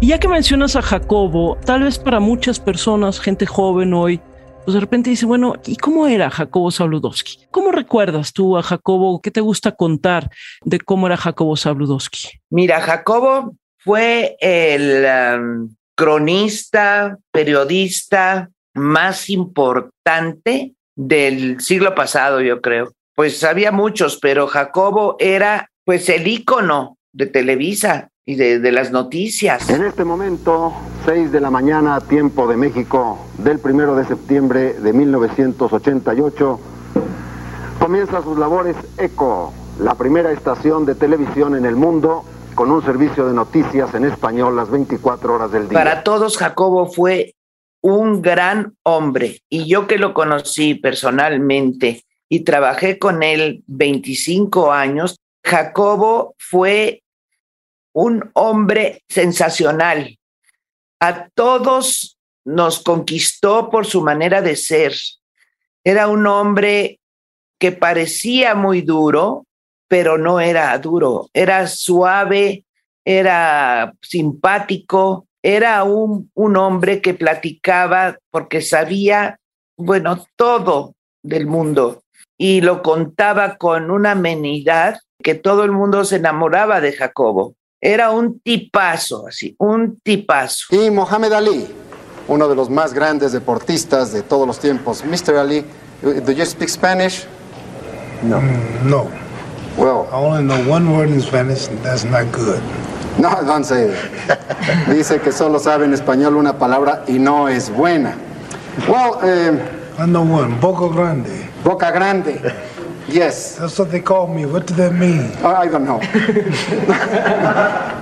Y 0.00 0.08
ya 0.08 0.18
que 0.18 0.28
mencionas 0.28 0.76
a 0.76 0.82
Jacobo, 0.82 1.58
tal 1.66 1.82
vez 1.82 1.98
para 1.98 2.18
muchas 2.18 2.58
personas, 2.58 3.20
gente 3.20 3.44
joven 3.44 3.92
hoy, 3.92 4.18
pues 4.64 4.74
de 4.74 4.80
repente 4.80 5.10
dice, 5.10 5.26
bueno, 5.26 5.54
¿y 5.66 5.76
cómo 5.76 6.06
era 6.06 6.30
Jacobo 6.30 6.70
Zabludowski? 6.70 7.46
¿Cómo 7.50 7.70
recuerdas 7.70 8.32
tú 8.32 8.56
a 8.56 8.62
Jacobo? 8.62 9.20
¿Qué 9.20 9.30
te 9.30 9.42
gusta 9.42 9.72
contar 9.72 10.30
de 10.62 10.80
cómo 10.80 11.06
era 11.06 11.18
Jacobo 11.18 11.54
Zabludowski? 11.56 12.28
Mira, 12.48 12.80
Jacobo 12.80 13.56
fue 13.84 14.36
el 14.40 15.04
um, 15.38 15.74
cronista, 15.94 17.18
periodista 17.30 18.50
más 18.74 19.28
importante 19.30 20.74
del 20.96 21.60
siglo 21.60 21.94
pasado, 21.94 22.40
yo 22.40 22.60
creo. 22.60 22.92
Pues 23.14 23.44
había 23.44 23.72
muchos, 23.72 24.18
pero 24.20 24.46
Jacobo 24.46 25.16
era 25.18 25.68
pues 25.84 26.08
el 26.08 26.26
ícono 26.26 26.96
de 27.12 27.26
Televisa 27.26 28.08
y 28.24 28.36
de, 28.36 28.72
las 28.72 28.92
noticias. 28.92 29.68
En 29.68 29.84
este 29.84 30.04
momento, 30.04 30.72
6 31.04 31.32
de 31.32 31.40
la 31.40 31.50
mañana, 31.50 32.00
tiempo 32.00 32.46
de 32.46 32.56
México, 32.56 33.18
del 33.38 33.58
primero 33.58 33.96
de 33.96 34.04
septiembre 34.04 34.74
de 34.74 34.92
1988, 34.92 36.60
comienza 37.80 38.22
sus 38.22 38.38
labores 38.38 38.76
ECO, 38.96 39.52
la 39.80 39.96
primera 39.96 40.30
estación 40.30 40.86
de 40.86 40.94
televisión 40.94 41.56
en 41.56 41.66
el 41.66 41.74
mundo 41.74 42.24
con 42.54 42.70
un 42.70 42.84
servicio 42.84 43.26
de 43.26 43.34
noticias 43.34 43.94
en 43.94 44.04
español 44.04 44.56
las 44.56 44.70
24 44.70 45.34
horas 45.34 45.52
del 45.52 45.68
día. 45.68 45.78
Para 45.78 46.02
todos, 46.02 46.36
Jacobo 46.36 46.86
fue 46.86 47.34
un 47.82 48.22
gran 48.22 48.76
hombre 48.84 49.40
y 49.48 49.66
yo 49.66 49.86
que 49.86 49.98
lo 49.98 50.14
conocí 50.14 50.74
personalmente 50.74 52.04
y 52.28 52.40
trabajé 52.40 52.98
con 52.98 53.22
él 53.22 53.62
25 53.66 54.72
años, 54.72 55.16
Jacobo 55.44 56.34
fue 56.38 57.02
un 57.92 58.30
hombre 58.34 59.02
sensacional. 59.08 60.18
A 61.00 61.28
todos 61.34 62.16
nos 62.44 62.82
conquistó 62.82 63.68
por 63.68 63.86
su 63.86 64.02
manera 64.02 64.40
de 64.40 64.56
ser. 64.56 64.94
Era 65.84 66.08
un 66.08 66.26
hombre 66.26 67.00
que 67.58 67.72
parecía 67.72 68.54
muy 68.54 68.82
duro, 68.82 69.44
pero 69.92 70.16
no 70.16 70.40
era 70.40 70.78
duro. 70.78 71.28
Era 71.34 71.66
suave, 71.66 72.64
era 73.04 73.92
simpático, 74.00 75.26
era 75.42 75.84
un, 75.84 76.30
un 76.32 76.56
hombre 76.56 77.02
que 77.02 77.12
platicaba 77.12 78.16
porque 78.30 78.62
sabía, 78.62 79.38
bueno, 79.76 80.24
todo 80.34 80.94
del 81.22 81.46
mundo 81.46 82.04
y 82.38 82.62
lo 82.62 82.80
contaba 82.80 83.58
con 83.58 83.90
una 83.90 84.12
amenidad 84.12 84.98
que 85.22 85.34
todo 85.34 85.62
el 85.62 85.72
mundo 85.72 86.06
se 86.06 86.16
enamoraba 86.16 86.80
de 86.80 86.94
Jacobo. 86.94 87.54
Era 87.78 88.12
un 88.12 88.40
tipazo, 88.40 89.26
así, 89.28 89.54
un 89.58 89.98
tipazo. 90.02 90.74
Y 90.74 90.88
Mohamed 90.88 91.34
Ali, 91.34 91.66
uno 92.28 92.48
de 92.48 92.56
los 92.56 92.70
más 92.70 92.94
grandes 92.94 93.32
deportistas 93.32 94.10
de 94.10 94.22
todos 94.22 94.46
los 94.46 94.58
tiempos. 94.58 95.04
Mr. 95.04 95.36
Ali, 95.36 95.66
do 96.00 96.32
you 96.32 96.46
speak 96.46 96.70
Spanish? 96.70 97.26
No. 98.22 98.40
No. 98.84 99.21
Well, 99.76 100.08
I 100.12 100.16
only 100.16 100.44
know 100.44 100.68
one 100.68 100.92
word 100.92 101.10
in 101.10 101.20
Spanish, 101.20 101.68
and 101.68 101.78
that's 101.78 102.04
not 102.04 102.30
good. 102.30 102.62
No, 103.18 103.30
don't 103.44 103.64
say 103.64 103.88
it. 103.88 103.98
Dice 104.88 105.20
que 105.20 105.32
solo 105.32 105.58
sabe 105.58 105.84
en 105.84 105.92
español 105.92 106.36
una 106.36 106.58
palabra 106.58 107.04
y 107.08 107.18
no 107.18 107.48
es 107.48 107.70
buena. 107.70 108.16
Well, 108.88 109.18
um, 109.22 109.60
I 109.98 110.06
know 110.06 110.22
one, 110.22 110.58
Boca 110.60 110.88
Grande. 110.88 111.48
Boca 111.62 111.90
Grande. 111.90 112.40
Yes. 113.08 113.56
That's 113.56 113.78
what 113.78 113.90
they 113.90 114.00
call 114.00 114.28
me. 114.28 114.46
What 114.46 114.66
does 114.66 114.76
that 114.76 114.94
mean? 114.94 115.30
Oh, 115.42 115.54
I 115.54 115.68
don't 115.68 115.84
know. 115.84 116.00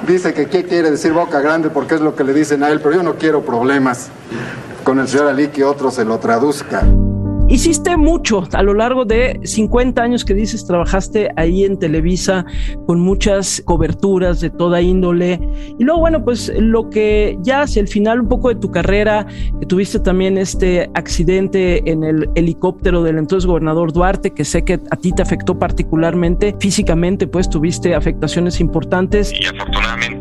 Dice 0.06 0.32
que 0.32 0.46
qué 0.46 0.64
quiere 0.64 0.90
decir 0.90 1.12
Boca 1.12 1.40
Grande 1.40 1.70
porque 1.70 1.94
es 1.94 2.00
lo 2.00 2.14
que 2.14 2.22
le 2.22 2.32
dicen 2.32 2.62
a 2.62 2.68
él, 2.70 2.80
pero 2.80 2.94
yo 2.94 3.02
no 3.02 3.14
quiero 3.14 3.42
problemas 3.42 4.10
con 4.84 4.98
el 4.98 5.08
señor 5.08 5.28
Ali 5.28 5.48
que 5.48 5.64
otro 5.64 5.90
se 5.90 6.04
lo 6.04 6.18
traduzca. 6.18 6.84
Hiciste 7.50 7.96
mucho 7.96 8.44
a 8.52 8.62
lo 8.62 8.74
largo 8.74 9.04
de 9.04 9.40
50 9.42 10.00
años 10.00 10.24
que 10.24 10.34
dices, 10.34 10.64
trabajaste 10.64 11.30
ahí 11.34 11.64
en 11.64 11.80
Televisa 11.80 12.46
con 12.86 13.00
muchas 13.00 13.60
coberturas 13.64 14.40
de 14.40 14.50
toda 14.50 14.80
índole. 14.80 15.40
Y 15.76 15.82
luego, 15.82 15.98
bueno, 15.98 16.24
pues 16.24 16.52
lo 16.56 16.88
que 16.90 17.36
ya 17.42 17.62
hacia 17.62 17.80
el 17.80 17.88
final 17.88 18.20
un 18.20 18.28
poco 18.28 18.50
de 18.50 18.54
tu 18.54 18.70
carrera, 18.70 19.26
tuviste 19.66 19.98
también 19.98 20.38
este 20.38 20.88
accidente 20.94 21.82
en 21.90 22.04
el 22.04 22.30
helicóptero 22.36 23.02
del 23.02 23.18
entonces 23.18 23.46
gobernador 23.46 23.92
Duarte, 23.92 24.30
que 24.30 24.44
sé 24.44 24.62
que 24.62 24.74
a 24.74 24.96
ti 24.96 25.10
te 25.10 25.22
afectó 25.22 25.58
particularmente 25.58 26.54
físicamente, 26.60 27.26
pues 27.26 27.50
tuviste 27.50 27.96
afectaciones 27.96 28.60
importantes. 28.60 29.32
Y 29.32 29.46
afortunadamente 29.46 30.19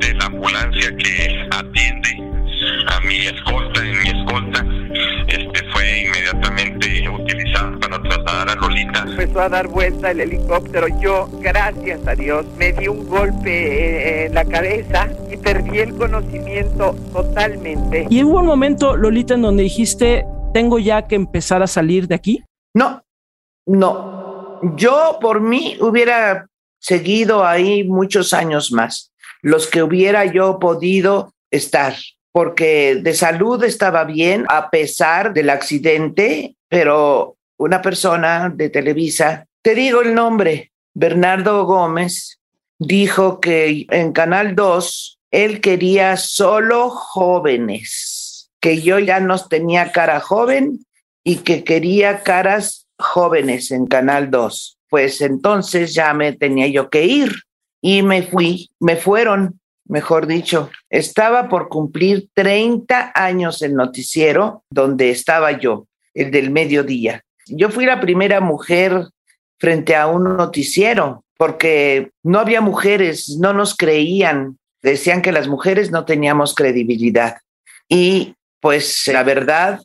Empezó 9.30 9.46
a 9.46 9.50
dar 9.50 9.68
vuelta 9.68 10.10
el 10.10 10.22
helicóptero. 10.22 10.88
Yo, 11.00 11.30
gracias 11.40 12.00
a 12.08 12.16
Dios, 12.16 12.48
me 12.58 12.74
di 12.74 12.88
un 12.88 13.08
golpe 13.08 14.26
en 14.26 14.34
la 14.34 14.44
cabeza 14.44 15.08
y 15.32 15.38
perdí 15.38 15.78
el 15.78 15.94
conocimiento 15.96 16.96
totalmente. 17.14 18.08
Y 18.10 18.24
hubo 18.24 18.40
un 18.40 18.48
momento, 18.48 18.98
Lolita, 18.98 19.36
en 19.36 19.44
donde 19.44 19.62
dijiste, 19.62 20.26
tengo 20.52 20.80
ya 20.80 21.06
que 21.06 21.14
empezar 21.14 21.62
a 21.62 21.68
salir 21.68 22.08
de 22.08 22.16
aquí. 22.16 22.44
No, 22.74 23.04
no. 23.68 24.62
Yo 24.76 25.20
por 25.22 25.42
mí 25.42 25.78
hubiera 25.80 26.48
seguido 26.80 27.46
ahí 27.46 27.84
muchos 27.84 28.34
años 28.34 28.72
más, 28.72 29.12
los 29.44 29.68
que 29.68 29.84
hubiera 29.84 30.26
yo 30.26 30.58
podido 30.58 31.34
estar 31.52 31.94
porque 32.32 33.00
de 33.02 33.14
salud 33.14 33.64
estaba 33.64 34.06
bien 34.06 34.46
a 34.50 34.70
pesar 34.70 35.34
del 35.34 35.50
accidente, 35.50 36.56
pero 36.68 37.38
una 37.60 37.82
persona 37.82 38.50
de 38.50 38.70
Televisa, 38.70 39.46
te 39.62 39.76
digo 39.76 40.02
el 40.02 40.16
nombre, 40.16 40.72
Bernardo 40.94 41.66
Gómez, 41.66 42.40
dijo 42.80 43.40
que 43.40 43.86
en 43.90 44.14
Canal 44.14 44.56
2 44.56 45.20
él 45.32 45.62
quería 45.62 46.18
solo 46.18 46.90
jóvenes, 46.90 48.50
que 48.62 48.82
yo 48.82 48.98
ya 48.98 49.20
no 49.20 49.38
tenía 49.38 49.92
cara 49.92 50.20
joven 50.22 50.80
y 51.24 51.38
que 51.38 51.64
quería 51.64 52.24
caras 52.24 52.88
jóvenes 52.98 53.72
en 53.72 53.86
Canal 53.86 54.32
2. 54.32 54.78
Pues 54.90 55.22
entonces 55.22 55.94
ya 55.94 56.14
me 56.14 56.34
tenía 56.34 56.68
yo 56.68 56.90
que 56.90 57.06
ir 57.06 57.32
y 57.82 58.02
me 58.02 58.24
fui, 58.24 58.70
me 58.80 58.96
fueron 58.96 59.60
mejor 59.90 60.28
dicho, 60.28 60.70
estaba 60.90 61.50
por 61.50 61.68
cumplir 61.68 62.30
30 62.34 63.12
años 63.16 63.62
el 63.64 63.74
noticiero 63.74 64.64
donde 64.70 65.10
estaba 65.10 65.52
yo, 65.60 65.88
el 66.14 66.32
del 66.32 66.52
mediodía. 66.52 67.26
Yo 67.50 67.70
fui 67.70 67.86
la 67.86 68.00
primera 68.00 68.40
mujer 68.40 69.08
frente 69.58 69.96
a 69.96 70.08
un 70.08 70.24
noticiero 70.24 71.24
porque 71.38 72.12
no 72.24 72.40
había 72.40 72.62
mujeres, 72.62 73.38
no 73.40 73.54
nos 73.54 73.76
creían, 73.76 74.58
decían 74.82 75.22
que 75.22 75.32
las 75.32 75.48
mujeres 75.48 75.92
no 75.92 76.06
teníamos 76.06 76.54
credibilidad. 76.54 77.38
Y 77.88 78.36
pues 78.60 79.08
la 79.08 79.24
verdad 79.24 79.82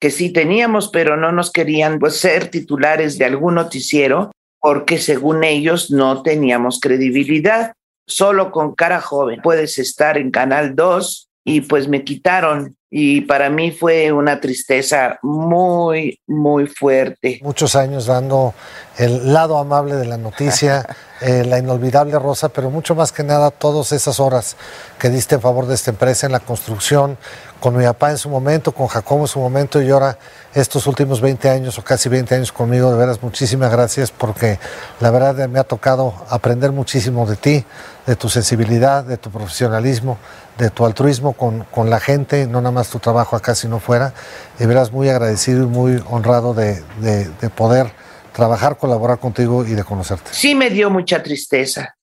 que 0.00 0.10
sí 0.10 0.30
teníamos, 0.30 0.88
pero 0.88 1.16
no 1.16 1.32
nos 1.32 1.50
querían 1.50 1.98
pues, 1.98 2.16
ser 2.16 2.48
titulares 2.48 3.18
de 3.18 3.24
algún 3.24 3.54
noticiero 3.54 4.30
porque 4.60 4.98
según 4.98 5.44
ellos 5.44 5.90
no 5.90 6.22
teníamos 6.22 6.80
credibilidad 6.80 7.74
solo 8.06 8.50
con 8.50 8.74
cara 8.74 9.00
joven. 9.00 9.40
Puedes 9.42 9.78
estar 9.78 10.18
en 10.18 10.30
Canal 10.30 10.74
2 10.74 11.28
y 11.44 11.60
pues 11.62 11.88
me 11.88 12.04
quitaron 12.04 12.76
y 12.96 13.22
para 13.22 13.50
mí 13.50 13.72
fue 13.72 14.12
una 14.12 14.40
tristeza 14.40 15.18
muy, 15.20 16.20
muy 16.28 16.68
fuerte. 16.68 17.40
Muchos 17.42 17.74
años 17.74 18.06
dando 18.06 18.54
el 18.96 19.32
lado 19.32 19.58
amable 19.58 19.96
de 19.96 20.04
la 20.04 20.16
noticia, 20.16 20.86
eh, 21.20 21.44
la 21.44 21.58
inolvidable 21.58 22.16
Rosa, 22.20 22.50
pero 22.50 22.70
mucho 22.70 22.94
más 22.94 23.10
que 23.10 23.24
nada 23.24 23.50
todas 23.50 23.90
esas 23.90 24.20
horas 24.20 24.56
que 24.96 25.10
diste 25.10 25.34
en 25.34 25.40
favor 25.40 25.66
de 25.66 25.74
esta 25.74 25.90
empresa 25.90 26.26
en 26.26 26.30
la 26.30 26.38
construcción, 26.38 27.18
con 27.58 27.76
mi 27.76 27.82
papá 27.82 28.12
en 28.12 28.18
su 28.18 28.28
momento, 28.28 28.70
con 28.70 28.86
Jacobo 28.86 29.22
en 29.22 29.28
su 29.28 29.40
momento 29.40 29.82
y 29.82 29.90
ahora 29.90 30.16
estos 30.54 30.86
últimos 30.86 31.20
20 31.20 31.48
años 31.48 31.76
o 31.80 31.82
casi 31.82 32.08
20 32.08 32.32
años 32.32 32.52
conmigo. 32.52 32.92
De 32.92 32.98
veras, 32.98 33.20
muchísimas 33.20 33.72
gracias 33.72 34.12
porque 34.12 34.60
la 35.00 35.10
verdad 35.10 35.48
me 35.48 35.58
ha 35.58 35.64
tocado 35.64 36.14
aprender 36.28 36.70
muchísimo 36.70 37.26
de 37.26 37.34
ti, 37.34 37.64
de 38.06 38.16
tu 38.16 38.28
sensibilidad, 38.28 39.04
de 39.04 39.16
tu 39.16 39.30
profesionalismo, 39.30 40.18
de 40.58 40.70
tu 40.70 40.84
altruismo 40.84 41.32
con, 41.32 41.64
con 41.64 41.90
la 41.90 42.00
gente, 42.00 42.46
no 42.46 42.60
nada 42.60 42.72
más 42.72 42.90
tu 42.90 42.98
trabajo 42.98 43.36
acá, 43.36 43.54
sino 43.54 43.80
fuera. 43.80 44.12
De 44.58 44.66
veras, 44.66 44.92
muy 44.92 45.08
agradecido 45.08 45.64
y 45.64 45.66
muy 45.66 46.02
honrado 46.08 46.54
de, 46.54 46.82
de 47.00 47.50
poder 47.50 47.92
trabajar, 48.34 48.76
colaborar 48.76 49.18
contigo 49.18 49.64
y 49.64 49.70
de 49.70 49.84
conocerte. 49.84 50.30
Sí 50.32 50.54
me 50.54 50.68
dio 50.68 50.90
mucha 50.90 51.22
tristeza, 51.22 51.96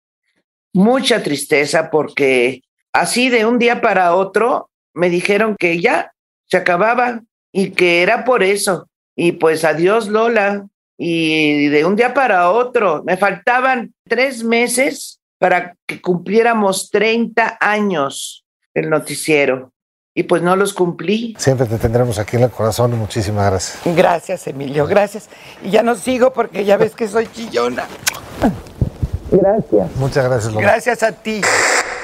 mucha 0.73 1.21
tristeza 1.21 1.91
porque 1.91 2.61
así 2.93 3.29
de 3.29 3.45
un 3.45 3.59
día 3.59 3.81
para 3.81 4.15
otro 4.15 4.69
me 4.93 5.09
dijeron 5.09 5.55
que 5.57 5.79
ya 5.79 6.11
se 6.49 6.57
acababa 6.57 7.21
y 7.51 7.71
que 7.71 8.01
era 8.01 8.23
por 8.25 8.43
eso. 8.43 8.87
Y 9.15 9.33
pues 9.33 9.63
adiós 9.63 10.07
Lola. 10.07 10.65
Y 10.97 11.67
de 11.69 11.83
un 11.83 11.95
día 11.95 12.13
para 12.13 12.51
otro, 12.51 13.03
me 13.03 13.17
faltaban 13.17 13.93
tres 14.07 14.43
meses 14.43 15.19
para 15.41 15.75
que 15.87 15.99
cumpliéramos 15.99 16.91
30 16.91 17.57
años 17.59 18.45
el 18.75 18.91
noticiero. 18.91 19.71
Y 20.13 20.23
pues 20.23 20.43
no 20.43 20.55
los 20.55 20.71
cumplí. 20.71 21.35
Siempre 21.39 21.65
te 21.65 21.79
tendremos 21.79 22.19
aquí 22.19 22.37
en 22.37 22.43
el 22.43 22.51
corazón 22.51 22.95
muchísimas 22.95 23.49
gracias. 23.49 23.95
Gracias, 23.97 24.45
Emilio, 24.45 24.85
gracias. 24.85 25.29
Y 25.63 25.71
ya 25.71 25.81
no 25.81 25.95
sigo 25.95 26.31
porque 26.31 26.63
ya 26.63 26.77
ves 26.77 26.93
que 26.93 27.07
soy 27.07 27.27
chillona. 27.31 27.85
Gracias. 29.31 29.95
Muchas 29.95 30.25
gracias, 30.25 30.53
Lola. 30.53 30.67
Gracias 30.67 31.01
a 31.01 31.11
ti. 31.11 31.41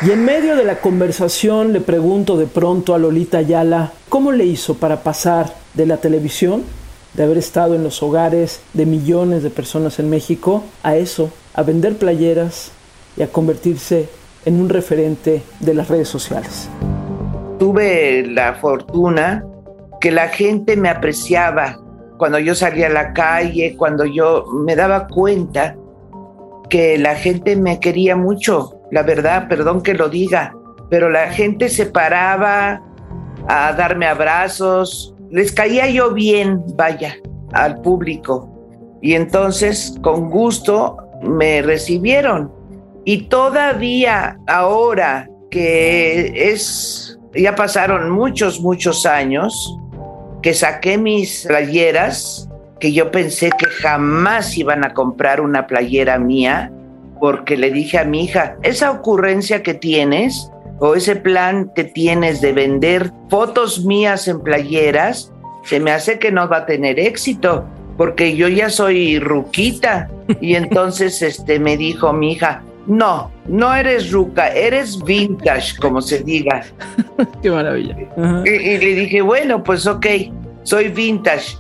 Y 0.02 0.10
en 0.10 0.26
medio 0.26 0.56
de 0.56 0.64
la 0.64 0.82
conversación 0.82 1.74
le 1.74 1.82
pregunto 1.82 2.38
de 2.38 2.48
pronto 2.48 2.96
a 2.96 2.98
Lolita 2.98 3.38
Ayala 3.38 3.92
cómo 4.10 4.32
le 4.32 4.46
hizo 4.46 4.78
para 4.78 5.04
pasar 5.04 5.54
de 5.76 5.86
la 5.86 5.98
televisión, 5.98 6.64
de 7.14 7.22
haber 7.22 7.38
estado 7.38 7.76
en 7.76 7.84
los 7.84 8.02
hogares 8.02 8.62
de 8.74 8.88
millones 8.88 9.44
de 9.44 9.52
personas 9.52 10.00
en 10.00 10.10
México, 10.10 10.64
a 10.82 10.96
eso, 10.96 11.30
a 11.54 11.62
vender 11.62 11.98
playeras 11.98 12.72
y 13.18 13.24
a 13.24 13.28
convertirse 13.28 14.08
en 14.46 14.62
un 14.62 14.70
referente 14.70 15.42
de 15.60 15.74
las 15.74 15.90
redes 15.90 16.08
sociales. 16.08 16.70
Tuve 17.60 18.26
la 18.28 18.54
fortuna 18.54 19.44
que 20.00 20.12
la 20.12 20.30
gente 20.30 20.78
me 20.78 20.90
apreciaba 20.90 21.80
cuando 22.18 22.40
yo 22.40 22.56
salía 22.56 22.88
a 22.88 22.92
la 22.92 23.14
calle, 23.14 23.76
cuando 23.78 24.06
yo 24.06 24.46
me 24.66 24.76
daba 24.76 25.08
cuenta 25.08 25.76
que 26.70 26.98
la 26.98 27.16
gente 27.16 27.56
me 27.56 27.80
quería 27.80 28.16
mucho, 28.16 28.82
la 28.92 29.04
verdad, 29.04 29.48
perdón 29.48 29.82
que 29.82 29.94
lo 29.94 30.10
diga, 30.10 30.56
pero 30.90 31.10
la 31.10 31.30
gente 31.30 31.70
se 31.70 31.86
paraba 31.86 32.82
a 33.48 33.74
darme 33.74 34.08
abrazos, 34.08 35.16
les 35.32 35.52
caía 35.52 35.90
yo 35.90 36.14
bien, 36.14 36.64
vaya, 36.76 37.16
al 37.54 37.82
público. 37.82 38.50
Y 39.02 39.14
entonces, 39.14 39.96
con 40.02 40.30
gusto, 40.30 40.98
me 41.22 41.62
recibieron. 41.62 42.52
Y 43.08 43.30
todavía 43.30 44.38
ahora 44.48 45.30
que 45.50 46.52
es, 46.52 47.18
ya 47.34 47.56
pasaron 47.56 48.10
muchos, 48.10 48.60
muchos 48.60 49.06
años, 49.06 49.80
que 50.42 50.54
saqué 50.54 50.98
mis 50.98 51.46
playeras, 51.48 52.50
que 52.82 52.92
yo 52.92 53.10
pensé 53.10 53.50
que 53.58 53.68
jamás 53.68 54.58
iban 54.58 54.84
a 54.84 54.94
comprar 54.94 55.40
una 55.40 55.68
playera 55.68 56.20
mía, 56.20 56.70
porque 57.22 57.56
le 57.56 57.72
dije 57.72 57.98
a 57.98 58.04
mi 58.04 58.26
hija, 58.26 58.58
esa 58.62 58.92
ocurrencia 58.92 59.64
que 59.64 59.74
tienes 59.74 60.52
o 60.80 60.94
ese 60.94 61.16
plan 61.16 61.72
que 61.74 61.86
tienes 61.86 62.42
de 62.42 62.52
vender 62.52 63.14
fotos 63.30 63.86
mías 63.86 64.28
en 64.28 64.42
playeras, 64.42 65.32
se 65.64 65.80
me 65.80 65.92
hace 65.92 66.20
que 66.20 66.34
no 66.34 66.50
va 66.50 66.58
a 66.58 66.66
tener 66.66 67.00
éxito, 67.00 67.66
porque 67.96 68.36
yo 68.36 68.50
ya 68.50 68.70
soy 68.70 69.18
ruquita. 69.18 70.10
Y 70.42 70.56
entonces 70.56 71.22
este, 71.22 71.58
me 71.58 71.78
dijo 71.78 72.12
mi 72.12 72.34
hija, 72.34 72.64
no, 72.88 73.32
no 73.46 73.76
eres 73.76 74.12
ruca, 74.12 74.48
eres 74.50 75.04
vintage, 75.04 75.78
como 75.80 76.02
se 76.02 76.20
diga. 76.20 76.64
Qué 77.42 77.52
maravilla. 77.52 77.96
Y, 78.46 78.50
y 78.50 78.78
le 78.78 78.96
dije, 79.02 79.22
bueno, 79.22 79.64
pues 79.64 79.86
ok, 79.86 80.06
soy 80.64 80.88
vintage. 80.90 81.58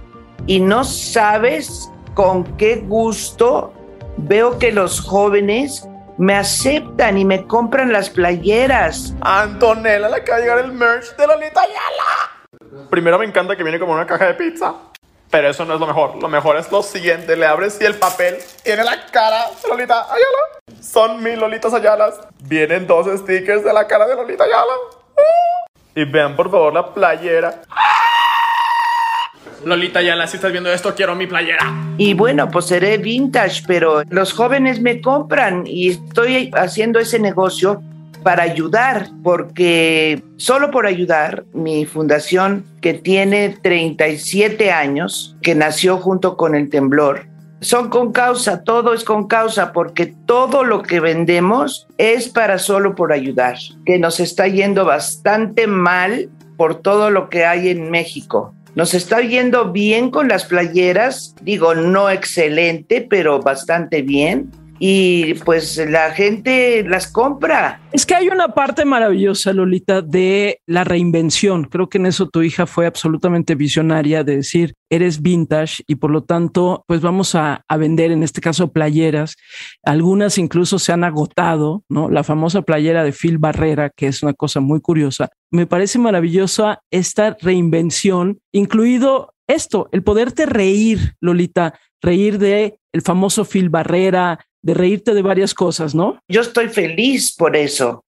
Y 0.47 0.59
no 0.59 0.83
sabes 0.83 1.91
con 2.13 2.43
qué 2.57 2.77
gusto 2.87 3.73
veo 4.17 4.57
que 4.57 4.71
los 4.71 5.01
jóvenes 5.01 5.87
me 6.17 6.33
aceptan 6.33 7.17
y 7.17 7.25
me 7.25 7.45
compran 7.45 7.91
las 7.91 8.09
playeras. 8.09 9.13
Antonella, 9.21 10.09
le 10.09 10.15
acaba 10.15 10.39
de 10.39 10.43
llegar 10.43 10.65
el 10.65 10.71
merch 10.71 11.15
de 11.15 11.27
Lolita 11.27 11.61
Ayala. 11.61 12.89
Primero 12.89 13.19
me 13.19 13.25
encanta 13.25 13.55
que 13.55 13.63
viene 13.63 13.79
como 13.79 13.93
una 13.93 14.07
caja 14.07 14.27
de 14.27 14.33
pizza. 14.33 14.73
Pero 15.37 15.49
eso 15.51 15.65
no 15.65 15.75
es 15.75 15.79
lo 15.79 15.85
mejor. 15.85 16.15
Lo 16.19 16.27
mejor 16.27 16.57
es 16.57 16.71
lo 16.71 16.81
siguiente. 16.81 17.37
Le 17.37 17.45
abres 17.45 17.77
y 17.79 17.85
el 17.85 17.93
papel 17.93 18.37
tiene 18.63 18.83
la 18.83 19.05
cara 19.11 19.51
de 19.61 19.69
Lolita 19.69 20.01
Ayala. 20.05 20.81
Son 20.81 21.21
mil 21.21 21.39
Lolitas 21.39 21.75
Ayalas. 21.75 22.15
Vienen 22.39 22.87
dos 22.87 23.05
stickers 23.19 23.63
de 23.63 23.71
la 23.71 23.85
cara 23.85 24.07
de 24.07 24.15
Lolita 24.15 24.45
Ayala. 24.45 24.73
Uh. 25.15 25.69
Y 25.93 26.05
vean 26.05 26.35
por 26.35 26.49
favor 26.49 26.73
la 26.73 26.91
playera. 26.91 27.61
Lolita 29.63 29.99
Ayala, 29.99 30.25
si 30.25 30.37
estás 30.37 30.51
viendo 30.51 30.73
esto, 30.73 30.95
quiero 30.95 31.13
mi 31.13 31.27
playera. 31.27 31.71
Y 31.99 32.15
bueno, 32.15 32.49
pues 32.49 32.65
seré 32.65 32.97
vintage, 32.97 33.61
pero 33.67 34.01
los 34.09 34.33
jóvenes 34.33 34.81
me 34.81 35.01
compran 35.01 35.67
y 35.67 35.89
estoy 35.89 36.49
haciendo 36.55 36.97
ese 36.97 37.19
negocio 37.19 37.83
para 38.23 38.43
ayudar, 38.43 39.09
porque 39.23 40.21
solo 40.37 40.71
por 40.71 40.85
ayudar, 40.85 41.45
mi 41.53 41.85
fundación 41.85 42.65
que 42.81 42.93
tiene 42.93 43.57
37 43.61 44.71
años, 44.71 45.37
que 45.41 45.55
nació 45.55 45.97
junto 45.97 46.37
con 46.37 46.55
el 46.55 46.69
temblor, 46.69 47.27
son 47.59 47.89
con 47.89 48.11
causa, 48.11 48.63
todo 48.63 48.93
es 48.93 49.03
con 49.03 49.27
causa, 49.27 49.73
porque 49.73 50.13
todo 50.25 50.63
lo 50.63 50.83
que 50.83 50.99
vendemos 50.99 51.87
es 51.97 52.29
para 52.29 52.59
solo 52.59 52.93
por 52.93 53.11
ayudar, 53.11 53.57
que 53.85 53.97
nos 53.97 54.19
está 54.19 54.47
yendo 54.47 54.85
bastante 54.85 55.65
mal 55.65 56.29
por 56.55 56.81
todo 56.81 57.09
lo 57.09 57.29
que 57.29 57.45
hay 57.45 57.69
en 57.69 57.89
México. 57.89 58.53
Nos 58.75 58.93
está 58.93 59.21
yendo 59.21 59.71
bien 59.71 60.11
con 60.11 60.27
las 60.27 60.45
playeras, 60.45 61.33
digo, 61.41 61.73
no 61.73 62.11
excelente, 62.11 63.01
pero 63.09 63.41
bastante 63.41 64.03
bien. 64.03 64.51
Y 64.79 65.33
pues 65.35 65.77
la 65.77 66.11
gente 66.11 66.83
las 66.83 67.07
compra. 67.07 67.81
Es 67.91 68.05
que 68.05 68.15
hay 68.15 68.27
una 68.27 68.49
parte 68.49 68.85
maravillosa, 68.85 69.53
Lolita, 69.53 70.01
de 70.01 70.59
la 70.67 70.83
reinvención. 70.83 71.65
Creo 71.65 71.89
que 71.89 71.97
en 71.97 72.05
eso 72.05 72.29
tu 72.29 72.41
hija 72.41 72.65
fue 72.65 72.85
absolutamente 72.85 73.55
visionaria 73.55 74.23
de 74.23 74.37
decir, 74.37 74.73
eres 74.89 75.21
vintage 75.21 75.83
y 75.87 75.95
por 75.95 76.11
lo 76.11 76.23
tanto, 76.23 76.83
pues 76.87 77.01
vamos 77.01 77.35
a, 77.35 77.63
vender, 77.77 78.11
en 78.11 78.23
este 78.23 78.41
caso, 78.41 78.71
playeras. 78.71 79.35
Algunas 79.83 80.37
incluso 80.37 80.79
se 80.79 80.91
han 80.93 81.03
agotado, 81.03 81.83
¿no? 81.89 82.09
La 82.09 82.23
famosa 82.23 82.61
playera 82.61 83.03
de 83.03 83.13
Phil 83.13 83.37
Barrera, 83.37 83.89
que 83.89 84.07
es 84.07 84.23
una 84.23 84.33
cosa 84.33 84.59
muy 84.59 84.81
curiosa. 84.81 85.29
Me 85.51 85.65
parece 85.65 85.99
maravillosa 85.99 86.81
esta 86.91 87.35
reinvención, 87.41 88.39
incluido 88.51 89.33
esto, 89.47 89.87
el 89.93 90.03
poderte 90.03 90.45
reír, 90.45 91.15
Lolita, 91.21 91.73
reír 92.01 92.37
de 92.37 92.79
el 92.91 93.01
famoso 93.01 93.45
Phil 93.45 93.69
Barrera, 93.69 94.39
de 94.67 94.73
reírte 94.73 95.13
de 95.13 95.21
varias 95.21 95.53
cosas, 95.53 95.95
¿no? 95.95 96.19
Yo 96.27 96.41
estoy 96.41 96.67
feliz 96.67 97.33
por 97.33 97.55
eso, 97.55 98.03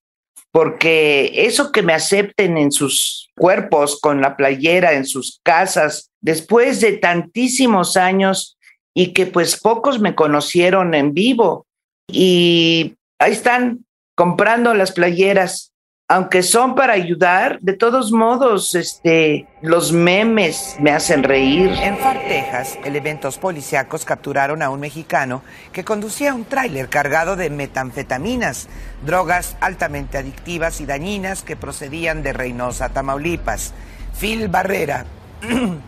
porque 0.52 1.32
eso 1.34 1.72
que 1.72 1.82
me 1.82 1.94
acepten 1.94 2.58
en 2.58 2.74
sus 2.74 3.30
cuerpos, 3.38 3.98
con 4.02 4.20
la 4.20 4.36
playera, 4.36 4.92
en 4.92 5.06
sus 5.06 5.40
casas, 5.42 6.12
después 6.20 6.82
de 6.82 6.98
tantísimos 6.98 7.96
años 7.96 8.58
y 8.94 9.14
que 9.14 9.26
pues 9.26 9.58
pocos 9.58 10.02
me 10.02 10.16
conocieron 10.16 10.96
en 10.96 11.14
vivo 11.14 11.66
y 12.12 12.96
ahí 13.20 13.32
están 13.32 13.86
comprando 14.14 14.74
las 14.74 14.92
playeras 14.92 15.72
aunque 16.12 16.42
son 16.42 16.74
para 16.74 16.94
ayudar, 16.94 17.60
de 17.62 17.74
todos 17.74 18.12
modos, 18.12 18.74
este, 18.74 19.46
los 19.62 19.92
memes 19.92 20.76
me 20.80 20.90
hacen 20.90 21.22
reír. 21.22 21.70
En 21.84 22.00
Far, 22.00 22.20
Texas, 22.28 22.80
elementos 22.84 23.38
policíacos 23.38 24.06
capturaron 24.06 24.64
a 24.64 24.72
un 24.72 24.80
mexicano 24.80 25.44
que 25.72 25.84
conducía 25.86 26.34
un 26.34 26.46
tráiler 26.46 26.90
cargado 26.90 27.36
de 27.36 27.52
metanfetaminas, 27.52 28.68
drogas 29.06 29.56
altamente 29.62 30.18
adictivas 30.18 30.82
y 30.82 30.88
dañinas 30.88 31.44
que 31.44 31.56
procedían 31.56 32.24
de 32.24 32.34
Reynosa, 32.34 32.90
Tamaulipas. 32.90 33.76
Phil 34.20 34.48
Barrera, 34.48 35.06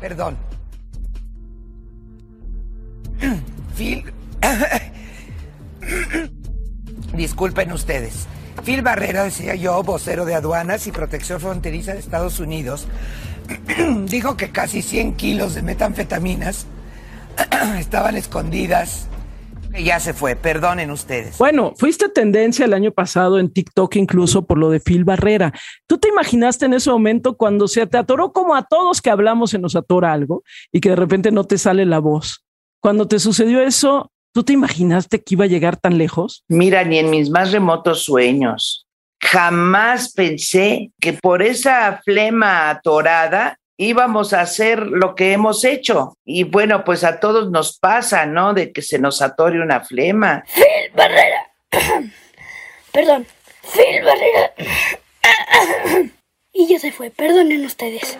perdón. 0.00 0.36
Phil, 3.78 4.12
disculpen 7.14 7.72
ustedes. 7.72 8.28
Phil 8.62 8.82
Barrera, 8.82 9.24
decía 9.24 9.54
yo, 9.54 9.82
vocero 9.82 10.24
de 10.24 10.34
aduanas 10.34 10.86
y 10.86 10.92
protección 10.92 11.40
fronteriza 11.40 11.92
de 11.92 11.98
Estados 11.98 12.40
Unidos, 12.40 12.86
dijo 14.06 14.36
que 14.36 14.50
casi 14.50 14.82
100 14.82 15.16
kilos 15.16 15.54
de 15.54 15.62
metanfetaminas 15.62 16.66
estaban 17.78 18.16
escondidas. 18.16 19.08
Ya 19.76 19.98
se 19.98 20.14
fue, 20.14 20.36
perdonen 20.36 20.92
ustedes. 20.92 21.36
Bueno, 21.36 21.72
fuiste 21.76 22.08
tendencia 22.08 22.64
el 22.64 22.74
año 22.74 22.92
pasado 22.92 23.40
en 23.40 23.52
TikTok 23.52 23.96
incluso 23.96 24.46
por 24.46 24.56
lo 24.56 24.70
de 24.70 24.78
Phil 24.78 25.04
Barrera. 25.04 25.52
¿Tú 25.88 25.98
te 25.98 26.08
imaginaste 26.08 26.66
en 26.66 26.74
ese 26.74 26.90
momento 26.90 27.36
cuando 27.36 27.66
se 27.66 27.84
te 27.88 27.98
atoró 27.98 28.32
como 28.32 28.54
a 28.54 28.62
todos 28.62 29.02
que 29.02 29.10
hablamos 29.10 29.50
se 29.50 29.58
nos 29.58 29.74
atora 29.74 30.12
algo 30.12 30.44
y 30.70 30.80
que 30.80 30.90
de 30.90 30.96
repente 30.96 31.32
no 31.32 31.42
te 31.42 31.58
sale 31.58 31.84
la 31.86 31.98
voz? 31.98 32.44
Cuando 32.78 33.08
te 33.08 33.18
sucedió 33.18 33.62
eso, 33.62 34.12
¿Tú 34.34 34.42
te 34.42 34.52
imaginaste 34.52 35.22
que 35.22 35.36
iba 35.36 35.44
a 35.44 35.48
llegar 35.48 35.76
tan 35.76 35.96
lejos? 35.96 36.42
Mira, 36.48 36.82
ni 36.82 36.98
en 36.98 37.08
mis 37.08 37.30
más 37.30 37.52
remotos 37.52 38.02
sueños. 38.02 38.84
Jamás 39.22 40.12
pensé 40.12 40.90
que 41.00 41.12
por 41.12 41.40
esa 41.40 42.00
flema 42.04 42.68
atorada 42.68 43.60
íbamos 43.76 44.32
a 44.32 44.40
hacer 44.40 44.80
lo 44.80 45.14
que 45.14 45.32
hemos 45.32 45.64
hecho. 45.64 46.18
Y 46.24 46.42
bueno, 46.42 46.82
pues 46.82 47.04
a 47.04 47.20
todos 47.20 47.52
nos 47.52 47.78
pasa, 47.78 48.26
¿no? 48.26 48.54
De 48.54 48.72
que 48.72 48.82
se 48.82 48.98
nos 48.98 49.22
atore 49.22 49.62
una 49.62 49.82
flema. 49.82 50.42
Phil 50.52 50.90
Barrera. 50.96 51.52
Perdón, 52.92 53.26
Phil 53.72 54.02
Barrera. 54.02 54.52
y 56.52 56.66
ya 56.66 56.80
se 56.80 56.90
fue, 56.90 57.10
perdonen 57.10 57.64
ustedes. 57.64 58.18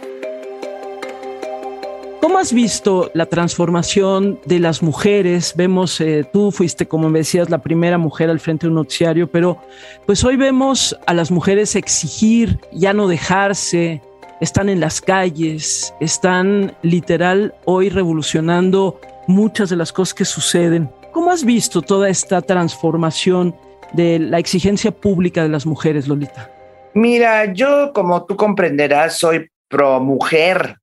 ¿Cómo 2.24 2.38
has 2.38 2.54
visto 2.54 3.10
la 3.12 3.26
transformación 3.26 4.40
de 4.46 4.58
las 4.58 4.82
mujeres? 4.82 5.52
Vemos, 5.58 6.00
eh, 6.00 6.24
tú 6.32 6.50
fuiste, 6.50 6.88
como 6.88 7.10
me 7.10 7.18
decías, 7.18 7.50
la 7.50 7.58
primera 7.58 7.98
mujer 7.98 8.30
al 8.30 8.40
frente 8.40 8.64
de 8.64 8.70
un 8.70 8.76
noticiario, 8.76 9.30
pero 9.30 9.58
pues 10.06 10.24
hoy 10.24 10.36
vemos 10.36 10.98
a 11.06 11.12
las 11.12 11.30
mujeres 11.30 11.76
exigir, 11.76 12.58
ya 12.72 12.94
no 12.94 13.08
dejarse, 13.08 14.00
están 14.40 14.70
en 14.70 14.80
las 14.80 15.02
calles, 15.02 15.92
están 16.00 16.74
literal 16.80 17.54
hoy 17.66 17.90
revolucionando 17.90 18.98
muchas 19.26 19.68
de 19.68 19.76
las 19.76 19.92
cosas 19.92 20.14
que 20.14 20.24
suceden. 20.24 20.88
¿Cómo 21.12 21.30
has 21.30 21.44
visto 21.44 21.82
toda 21.82 22.08
esta 22.08 22.40
transformación 22.40 23.54
de 23.92 24.18
la 24.18 24.38
exigencia 24.38 24.92
pública 24.92 25.42
de 25.42 25.50
las 25.50 25.66
mujeres, 25.66 26.08
Lolita? 26.08 26.50
Mira, 26.94 27.52
yo 27.52 27.92
como 27.92 28.24
tú 28.24 28.34
comprenderás, 28.34 29.18
soy 29.18 29.50
pro 29.68 30.00
mujer, 30.00 30.78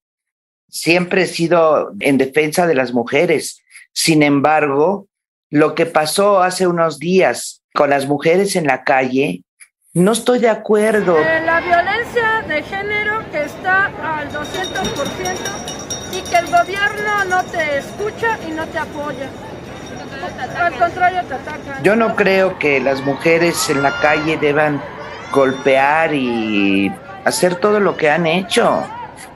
siempre 0.72 1.24
he 1.24 1.28
sido 1.28 1.92
en 2.00 2.18
defensa 2.18 2.66
de 2.66 2.74
las 2.74 2.94
mujeres. 2.94 3.62
Sin 3.94 4.24
embargo, 4.24 5.08
lo 5.50 5.76
que 5.76 5.86
pasó 5.86 6.42
hace 6.42 6.66
unos 6.66 6.98
días 6.98 7.62
con 7.74 7.92
las 7.92 8.08
mujeres 8.08 8.56
en 8.56 8.66
la 8.66 8.84
calle, 8.84 9.44
no 9.94 10.14
estoy 10.14 10.40
de 10.40 10.50
acuerdo. 10.50 11.18
Eh, 11.20 11.42
la 11.46 11.60
violencia 11.60 12.44
de 12.48 12.64
género 12.64 13.22
que 13.32 13.44
está 13.44 13.86
al 13.86 14.30
200% 14.30 16.18
y 16.18 16.30
que 16.30 16.38
el 16.38 16.46
gobierno 16.48 17.26
no 17.30 17.44
te 17.44 17.78
escucha 17.78 18.40
y 18.48 18.52
no 18.52 18.66
te 18.68 18.80
apoya. 18.80 19.30
Al 20.58 20.78
contrario, 20.78 21.22
te 21.28 21.34
atacan. 21.34 21.84
Yo 21.84 21.96
no 21.96 22.16
creo 22.16 22.58
que 22.58 22.80
las 22.80 23.02
mujeres 23.02 23.70
en 23.70 23.84
la 23.84 24.00
calle 24.00 24.38
deban 24.38 24.82
golpear 25.34 26.14
y 26.14 26.92
hacer 27.26 27.56
todo 27.56 27.80
lo 27.80 27.98
que 27.98 28.10
han 28.10 28.26
hecho. 28.26 28.84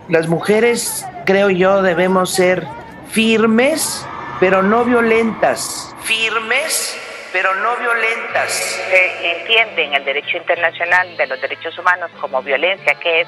Las 0.07 0.27
mujeres 0.27 1.05
creo 1.25 1.49
yo, 1.49 1.81
debemos 1.81 2.33
ser 2.33 2.65
firmes, 3.09 4.07
pero 4.39 4.61
no 4.61 4.85
violentas, 4.85 5.93
firmes, 6.03 6.99
pero 7.33 7.53
no 7.55 7.75
violentas. 7.77 8.51
Se 8.51 9.31
entiende 9.39 9.83
en 9.83 9.93
el 9.95 10.05
derecho 10.05 10.37
internacional 10.37 11.17
de 11.17 11.27
los 11.27 11.41
derechos 11.41 11.77
humanos 11.77 12.11
como 12.21 12.41
violencia, 12.41 12.95
que 12.95 13.21
es 13.21 13.27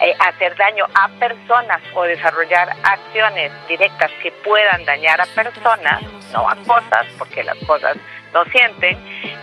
eh, 0.00 0.14
hacer 0.18 0.56
daño 0.56 0.86
a 0.94 1.08
personas 1.18 1.80
o 1.94 2.02
desarrollar 2.02 2.68
acciones 2.82 3.52
directas 3.68 4.10
que 4.22 4.32
puedan 4.44 4.84
dañar 4.84 5.20
a 5.20 5.26
personas, 5.26 6.02
no 6.32 6.48
a 6.48 6.56
cosas, 6.56 7.06
porque 7.18 7.42
las 7.42 7.56
cosas 7.66 7.96
no 8.32 8.44
sienten, 8.46 8.96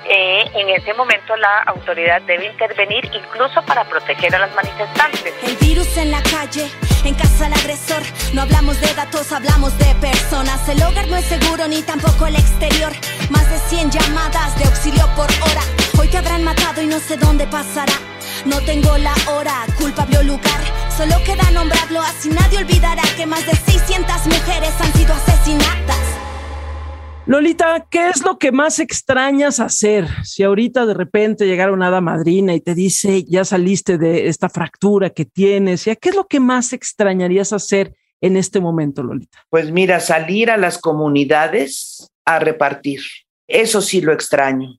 eh, 0.08 0.44
en 0.54 0.70
ese 0.70 0.94
momento 0.94 1.36
la 1.36 1.64
autoridad 1.64 2.22
debe 2.24 2.48
intervenir 2.48 3.10
incluso 3.14 3.62
para 3.64 3.84
proteger 3.86 4.36
a 4.36 4.40
las 4.40 4.56
manifestantes. 4.56 5.34
El 5.44 5.56
virus 5.58 5.98
en 5.98 6.12
la 6.12 6.22
calle, 6.24 6.70
en 7.04 7.16
casa 7.16 7.48
el 7.48 7.54
agresor, 7.54 8.02
no 8.34 8.44
hablamos 8.44 8.80
de 8.82 8.94
datos, 8.94 9.32
hablamos 9.32 9.78
de 9.78 9.94
personas. 9.96 10.68
El 10.70 10.82
hogar 10.84 11.08
no 11.08 11.18
es 11.18 11.26
seguro 11.26 11.68
ni 11.68 11.82
tampoco 11.82 12.28
el 12.28 12.36
exterior. 12.36 12.92
Más 13.30 13.50
de 13.50 13.58
100 13.58 13.92
llamadas 13.92 14.58
de 14.58 14.66
auxilio 14.66 15.08
por 15.16 15.30
hora. 15.30 15.62
Hoy 16.00 16.08
te 16.10 16.18
habrán 16.18 16.44
matado 16.44 16.82
y 16.82 16.88
no 16.88 17.00
sé 17.00 17.18
dónde 17.18 17.48
pasará. 17.48 17.94
No 18.46 18.60
tengo 18.62 18.98
la 18.98 19.14
hora, 19.32 19.66
culpable 19.78 20.20
o 20.20 20.24
lugar. 20.24 20.62
Solo 20.96 21.16
queda 21.26 21.50
nombrarlo 21.52 22.02
así 22.02 22.30
nadie 22.30 22.60
olvidará 22.60 23.04
que 23.18 23.26
más 23.26 23.46
de 23.46 23.54
600 23.54 24.28
mujeres. 24.28 24.45
Lolita, 27.28 27.88
¿qué 27.90 28.10
es 28.10 28.24
lo 28.24 28.38
que 28.38 28.52
más 28.52 28.78
extrañas 28.78 29.60
hacer? 29.60 30.06
Si 30.24 30.44
ahorita 30.44 30.86
de 30.86 30.94
repente 30.94 31.48
llegara 31.48 31.74
una 31.74 31.88
hada 31.88 32.00
madrina 32.00 32.54
y 32.54 32.62
te 32.62 32.76
dice, 32.76 33.24
ya 33.24 33.44
saliste 33.44 33.98
de 33.98 34.28
esta 34.28 34.48
fractura 34.48 35.10
que 35.10 35.26
tienes, 35.26 35.86
¿qué 35.86 36.10
es 36.10 36.16
lo 36.16 36.28
que 36.28 36.40
más 36.40 36.72
extrañarías 36.72 37.52
hacer 37.52 37.96
en 38.22 38.38
este 38.38 38.60
momento, 38.60 39.02
Lolita? 39.02 39.40
Pues 39.50 39.72
mira, 39.72 40.00
salir 40.02 40.52
a 40.52 40.58
las 40.58 40.78
comunidades 40.78 42.12
a 42.26 42.38
repartir. 42.38 43.02
Eso 43.48 43.82
sí 43.82 44.02
lo 44.02 44.14
extraño. 44.14 44.78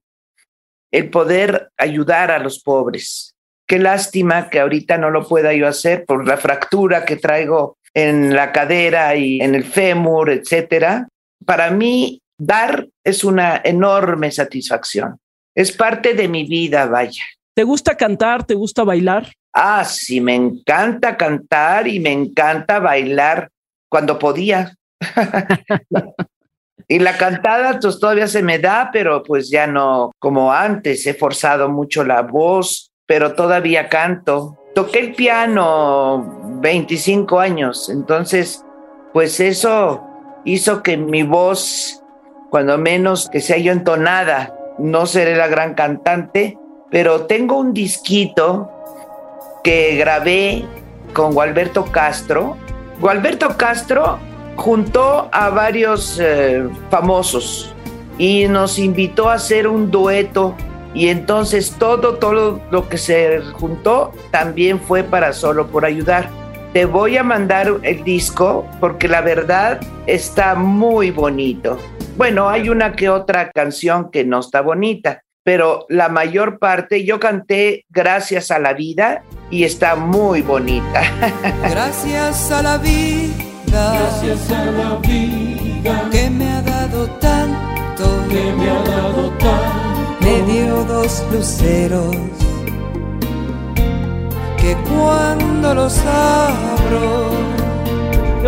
El 0.93 1.11
poder 1.11 1.71
ayudar 1.77 2.31
a 2.31 2.39
los 2.39 2.63
pobres. 2.63 3.35
Qué 3.67 3.81
lástima 3.81 4.51
que 4.51 4.61
ahorita 4.61 4.99
no 4.99 5.11
lo 5.11 5.27
pueda 5.27 5.53
yo 5.53 5.67
hacer 5.67 6.05
por 6.05 6.25
la 6.25 6.37
fractura 6.37 7.05
que 7.05 7.17
traigo 7.17 7.77
en 7.93 8.37
la 8.37 8.53
cadera 8.53 9.17
y 9.17 9.41
en 9.41 9.57
el 9.57 9.65
fémur, 9.65 10.31
etcétera. 10.31 11.09
Para 11.45 11.73
mí 11.73 12.23
Dar 12.38 12.88
es 13.03 13.25
una 13.25 13.61
enorme 13.64 14.31
satisfacción. 14.31 15.18
Es 15.55 15.72
parte 15.72 16.14
de 16.14 16.29
mi 16.29 16.44
vida, 16.44 16.87
vaya. 16.87 17.25
¿Te 17.55 17.64
gusta 17.64 17.96
cantar? 17.96 18.44
¿Te 18.44 18.55
gusta 18.55 18.85
bailar? 18.85 19.33
Ah, 19.55 19.85
sí, 19.87 20.20
me 20.20 20.35
encanta 20.35 21.16
cantar 21.16 21.88
y 21.88 21.99
me 21.99 22.12
encanta 22.12 22.79
bailar 22.79 23.49
cuando 23.88 24.18
podía. 24.18 24.75
y 26.88 26.99
la 26.99 27.16
cantada 27.16 27.79
pues, 27.81 27.99
todavía 27.99 28.27
se 28.27 28.42
me 28.42 28.59
da, 28.59 28.90
pero 28.92 29.22
pues 29.22 29.49
ya 29.49 29.66
no 29.66 30.12
como 30.18 30.53
antes. 30.53 31.07
He 31.07 31.14
forzado 31.14 31.70
mucho 31.70 32.05
la 32.05 32.20
voz, 32.20 32.90
pero 33.07 33.35
todavía 33.35 33.88
canto. 33.88 34.59
Toqué 34.75 34.99
el 34.99 35.14
piano 35.14 36.59
25 36.61 37.40
años, 37.40 37.88
entonces 37.88 38.62
pues 39.14 39.40
eso 39.40 40.07
hizo 40.44 40.83
que 40.83 40.99
mi 40.99 41.22
voz 41.22 42.03
cuando 42.57 42.79
menos 42.79 43.29
que 43.29 43.42
sea 43.42 43.59
yo 43.59 43.71
entonada. 43.71 44.55
No 44.79 45.05
seré 45.05 45.37
la 45.37 45.47
gran 45.47 45.75
cantante, 45.75 46.57
pero 46.90 47.27
tengo 47.27 47.59
un 47.59 47.75
disquito 47.75 48.71
que 49.62 49.97
grabé 49.97 50.64
con 51.12 51.35
Gualberto 51.35 51.85
Castro. 51.85 52.57
Gualberto 52.99 53.59
Castro 53.59 54.19
juntó 54.57 55.29
a 55.33 55.51
varios 55.51 56.19
eh, 56.19 56.66
famosos 56.88 57.75
y 58.16 58.49
nos 58.49 58.79
invitó 58.79 59.29
a 59.29 59.35
hacer 59.35 59.69
un 59.69 59.90
dueto 59.90 60.55
y 60.95 61.09
entonces 61.09 61.75
todo, 61.79 62.14
todo 62.14 62.62
lo 62.71 62.88
que 62.88 62.97
se 62.97 63.42
juntó 63.53 64.12
también 64.31 64.81
fue 64.81 65.03
para 65.03 65.35
solo 65.35 65.66
por 65.66 65.85
ayudar. 65.85 66.31
Te 66.77 66.85
voy 66.85 67.17
a 67.17 67.23
mandar 67.23 67.73
el 67.85 68.05
disco 68.05 68.67
porque 68.81 69.09
la 69.09 69.23
verdad 69.23 69.81
está 70.07 70.55
muy 70.55 71.11
bonito. 71.11 71.79
Bueno, 72.19 72.51
hay 72.51 72.69
una 72.69 72.93
que 72.93 73.09
otra 73.09 73.51
canción 73.51 74.11
que 74.11 74.27
no 74.27 74.41
está 74.41 74.61
bonita, 74.61 75.23
pero 75.43 75.87
la 75.89 76.11
mayor 76.11 76.59
parte 76.59 77.03
yo 77.07 77.19
canté 77.19 77.87
Gracias 77.89 78.51
a 78.51 78.59
la 78.59 78.75
vida 78.75 79.23
y 79.51 79.65
está 79.65 79.97
muy 79.97 80.43
bonita. 80.43 81.01
Gracias 81.71 82.53
a 82.53 82.62
la 82.62 82.77
vida. 82.77 83.33
Gracias 83.69 84.51
a 84.51 84.65
la 84.67 84.97
vida. 84.97 86.11
Que 86.12 86.29
me 86.29 86.47
ha 86.47 86.61
dado 86.61 87.07
tanto. 87.12 88.05
Que 88.29 88.53
me 88.53 88.69
ha 88.69 88.83
dado 88.83 89.31
tanto. 89.39 90.17
Me 90.21 90.43
dio 90.43 90.85
dos 90.85 91.25
luceros. 91.33 92.46
Que 94.66 94.76
cuando 94.90 95.76
los 95.76 95.96
abro 96.05 97.31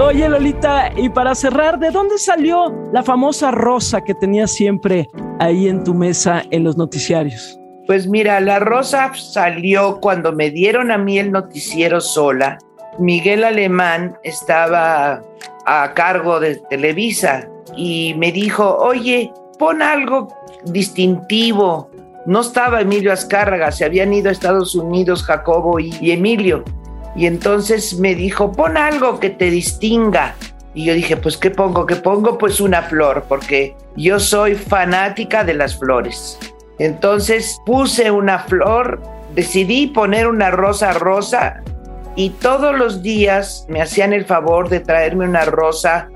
Oye, 0.02 0.28
Lolita, 0.28 0.90
y 0.96 1.09
para 1.11 1.33
cerrar, 1.37 1.78
¿de 1.78 1.92
dónde 1.92 2.18
salió 2.18 2.74
la 2.92 3.04
famosa 3.04 3.52
rosa 3.52 4.00
que 4.00 4.14
tenías 4.14 4.50
siempre 4.50 5.07
ahí 5.38 5.68
en 5.68 5.85
tu 5.85 5.94
mesa 5.94 6.42
en 6.50 6.64
los 6.64 6.76
noticiarios? 6.76 7.57
Pues 7.87 8.09
mira, 8.09 8.40
la 8.40 8.59
rosa 8.59 9.12
salió 9.14 10.00
cuando 10.00 10.33
me 10.33 10.50
dieron 10.50 10.90
a 10.90 10.98
mí 10.98 11.20
el 11.20 11.31
noticiero 11.31 12.00
sola. 12.00 12.59
Miguel 12.98 13.44
Alemán 13.44 14.18
estaba 14.24 15.22
a 15.66 15.94
cargo 15.94 16.40
de 16.40 16.57
Televisa 16.68 17.48
y 17.76 18.14
me 18.18 18.33
dijo, 18.33 18.76
oye, 18.78 19.33
pon 19.57 19.83
algo 19.83 20.26
distintivo. 20.64 21.88
No 22.29 22.43
estaba 22.43 22.83
Emilio 22.83 23.11
Azcárraga, 23.11 23.73
se 23.73 23.87
habían 23.87 24.12
ido 24.12 24.29
a 24.29 24.33
Estados 24.33 24.75
Unidos 24.75 25.23
Jacobo 25.23 25.81
y, 25.81 25.95
y 25.99 26.11
Emilio. 26.11 26.62
Y 27.17 27.25
entonces 27.25 27.99
me 27.99 28.14
dijo, 28.14 28.53
pon 28.53 28.77
algo 28.77 29.19
que 29.19 29.31
te 29.31 29.51
distinga. 29.51 30.35
Y 30.75 30.85
yo 30.85 30.93
dije, 30.93 31.17
pues 31.17 31.38
¿qué 31.38 31.51
pongo? 31.51 31.87
¿Qué 31.87 31.97
pongo? 31.97 32.37
Pues 32.37 32.61
una 32.61 32.83
flor, 32.83 33.25
porque 33.31 33.75
yo 33.97 34.21
soy 34.21 34.57
fanática 34.57 35.43
de 35.43 35.55
las 35.55 35.79
flores. 35.79 36.38
Entonces 36.79 37.59
puse 37.64 38.11
una 38.11 38.41
flor, 38.41 39.01
decidí 39.35 39.87
poner 39.87 40.27
una 40.27 40.51
rosa 40.51 40.93
rosa 40.93 41.62
y 42.14 42.29
todos 42.29 42.77
los 42.77 43.01
días 43.01 43.64
me 43.71 43.81
hacían 43.81 44.12
el 44.12 44.27
favor 44.27 44.69
de 44.69 44.81
traerme 44.81 45.25
una 45.25 45.47
rosa 45.47 46.11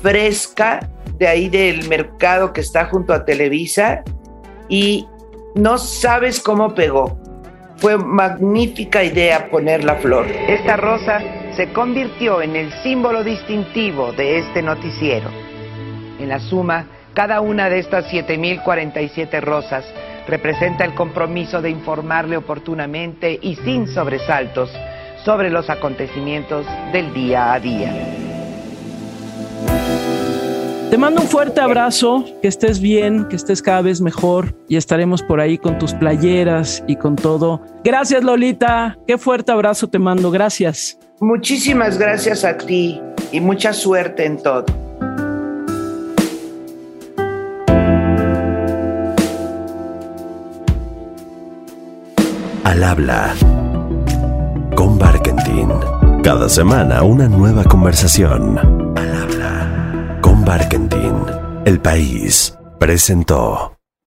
fresca 0.00 0.88
de 1.18 1.28
ahí 1.28 1.50
del 1.50 1.86
mercado 1.90 2.54
que 2.54 2.62
está 2.62 2.86
junto 2.86 3.12
a 3.12 3.26
Televisa 3.26 4.02
y 4.70 5.06
no 5.54 5.78
sabes 5.78 6.40
cómo 6.40 6.74
pegó. 6.74 7.18
Fue 7.76 7.96
magnífica 7.96 9.04
idea 9.04 9.48
poner 9.50 9.84
la 9.84 9.96
flor. 9.96 10.26
Esta 10.26 10.76
rosa 10.76 11.20
se 11.54 11.72
convirtió 11.72 12.42
en 12.42 12.56
el 12.56 12.72
símbolo 12.82 13.22
distintivo 13.22 14.12
de 14.12 14.38
este 14.38 14.62
noticiero. 14.62 15.28
En 16.18 16.28
la 16.28 16.40
suma, 16.40 16.86
cada 17.14 17.40
una 17.40 17.68
de 17.68 17.78
estas 17.78 18.12
7.047 18.12 19.40
rosas 19.40 19.84
representa 20.26 20.84
el 20.84 20.94
compromiso 20.94 21.62
de 21.62 21.70
informarle 21.70 22.36
oportunamente 22.36 23.38
y 23.40 23.56
sin 23.56 23.88
sobresaltos 23.88 24.70
sobre 25.24 25.50
los 25.50 25.70
acontecimientos 25.70 26.66
del 26.92 27.12
día 27.14 27.52
a 27.52 27.60
día. 27.60 28.27
Te 30.90 30.96
mando 30.96 31.20
un 31.20 31.28
fuerte 31.28 31.60
abrazo, 31.60 32.24
que 32.40 32.48
estés 32.48 32.80
bien, 32.80 33.26
que 33.28 33.36
estés 33.36 33.60
cada 33.60 33.82
vez 33.82 34.00
mejor 34.00 34.56
y 34.68 34.76
estaremos 34.76 35.22
por 35.22 35.38
ahí 35.38 35.58
con 35.58 35.78
tus 35.78 35.92
playeras 35.92 36.82
y 36.86 36.96
con 36.96 37.14
todo. 37.14 37.60
Gracias 37.84 38.24
Lolita, 38.24 38.96
qué 39.06 39.18
fuerte 39.18 39.52
abrazo 39.52 39.88
te 39.88 39.98
mando, 39.98 40.30
gracias. 40.30 40.98
Muchísimas 41.20 41.98
gracias 41.98 42.42
a 42.42 42.56
ti 42.56 43.02
y 43.32 43.40
mucha 43.40 43.74
suerte 43.74 44.24
en 44.24 44.42
todo. 44.42 44.64
Al 52.64 52.82
habla 52.82 53.34
con 54.74 54.98
Barkentin. 54.98 55.68
Cada 56.22 56.48
semana 56.48 57.02
una 57.02 57.28
nueva 57.28 57.64
conversación. 57.64 58.58
Al 58.96 59.17
Barkentin. 60.48 61.26
El 61.66 61.78
país 61.78 62.56
presentó. 62.78 63.77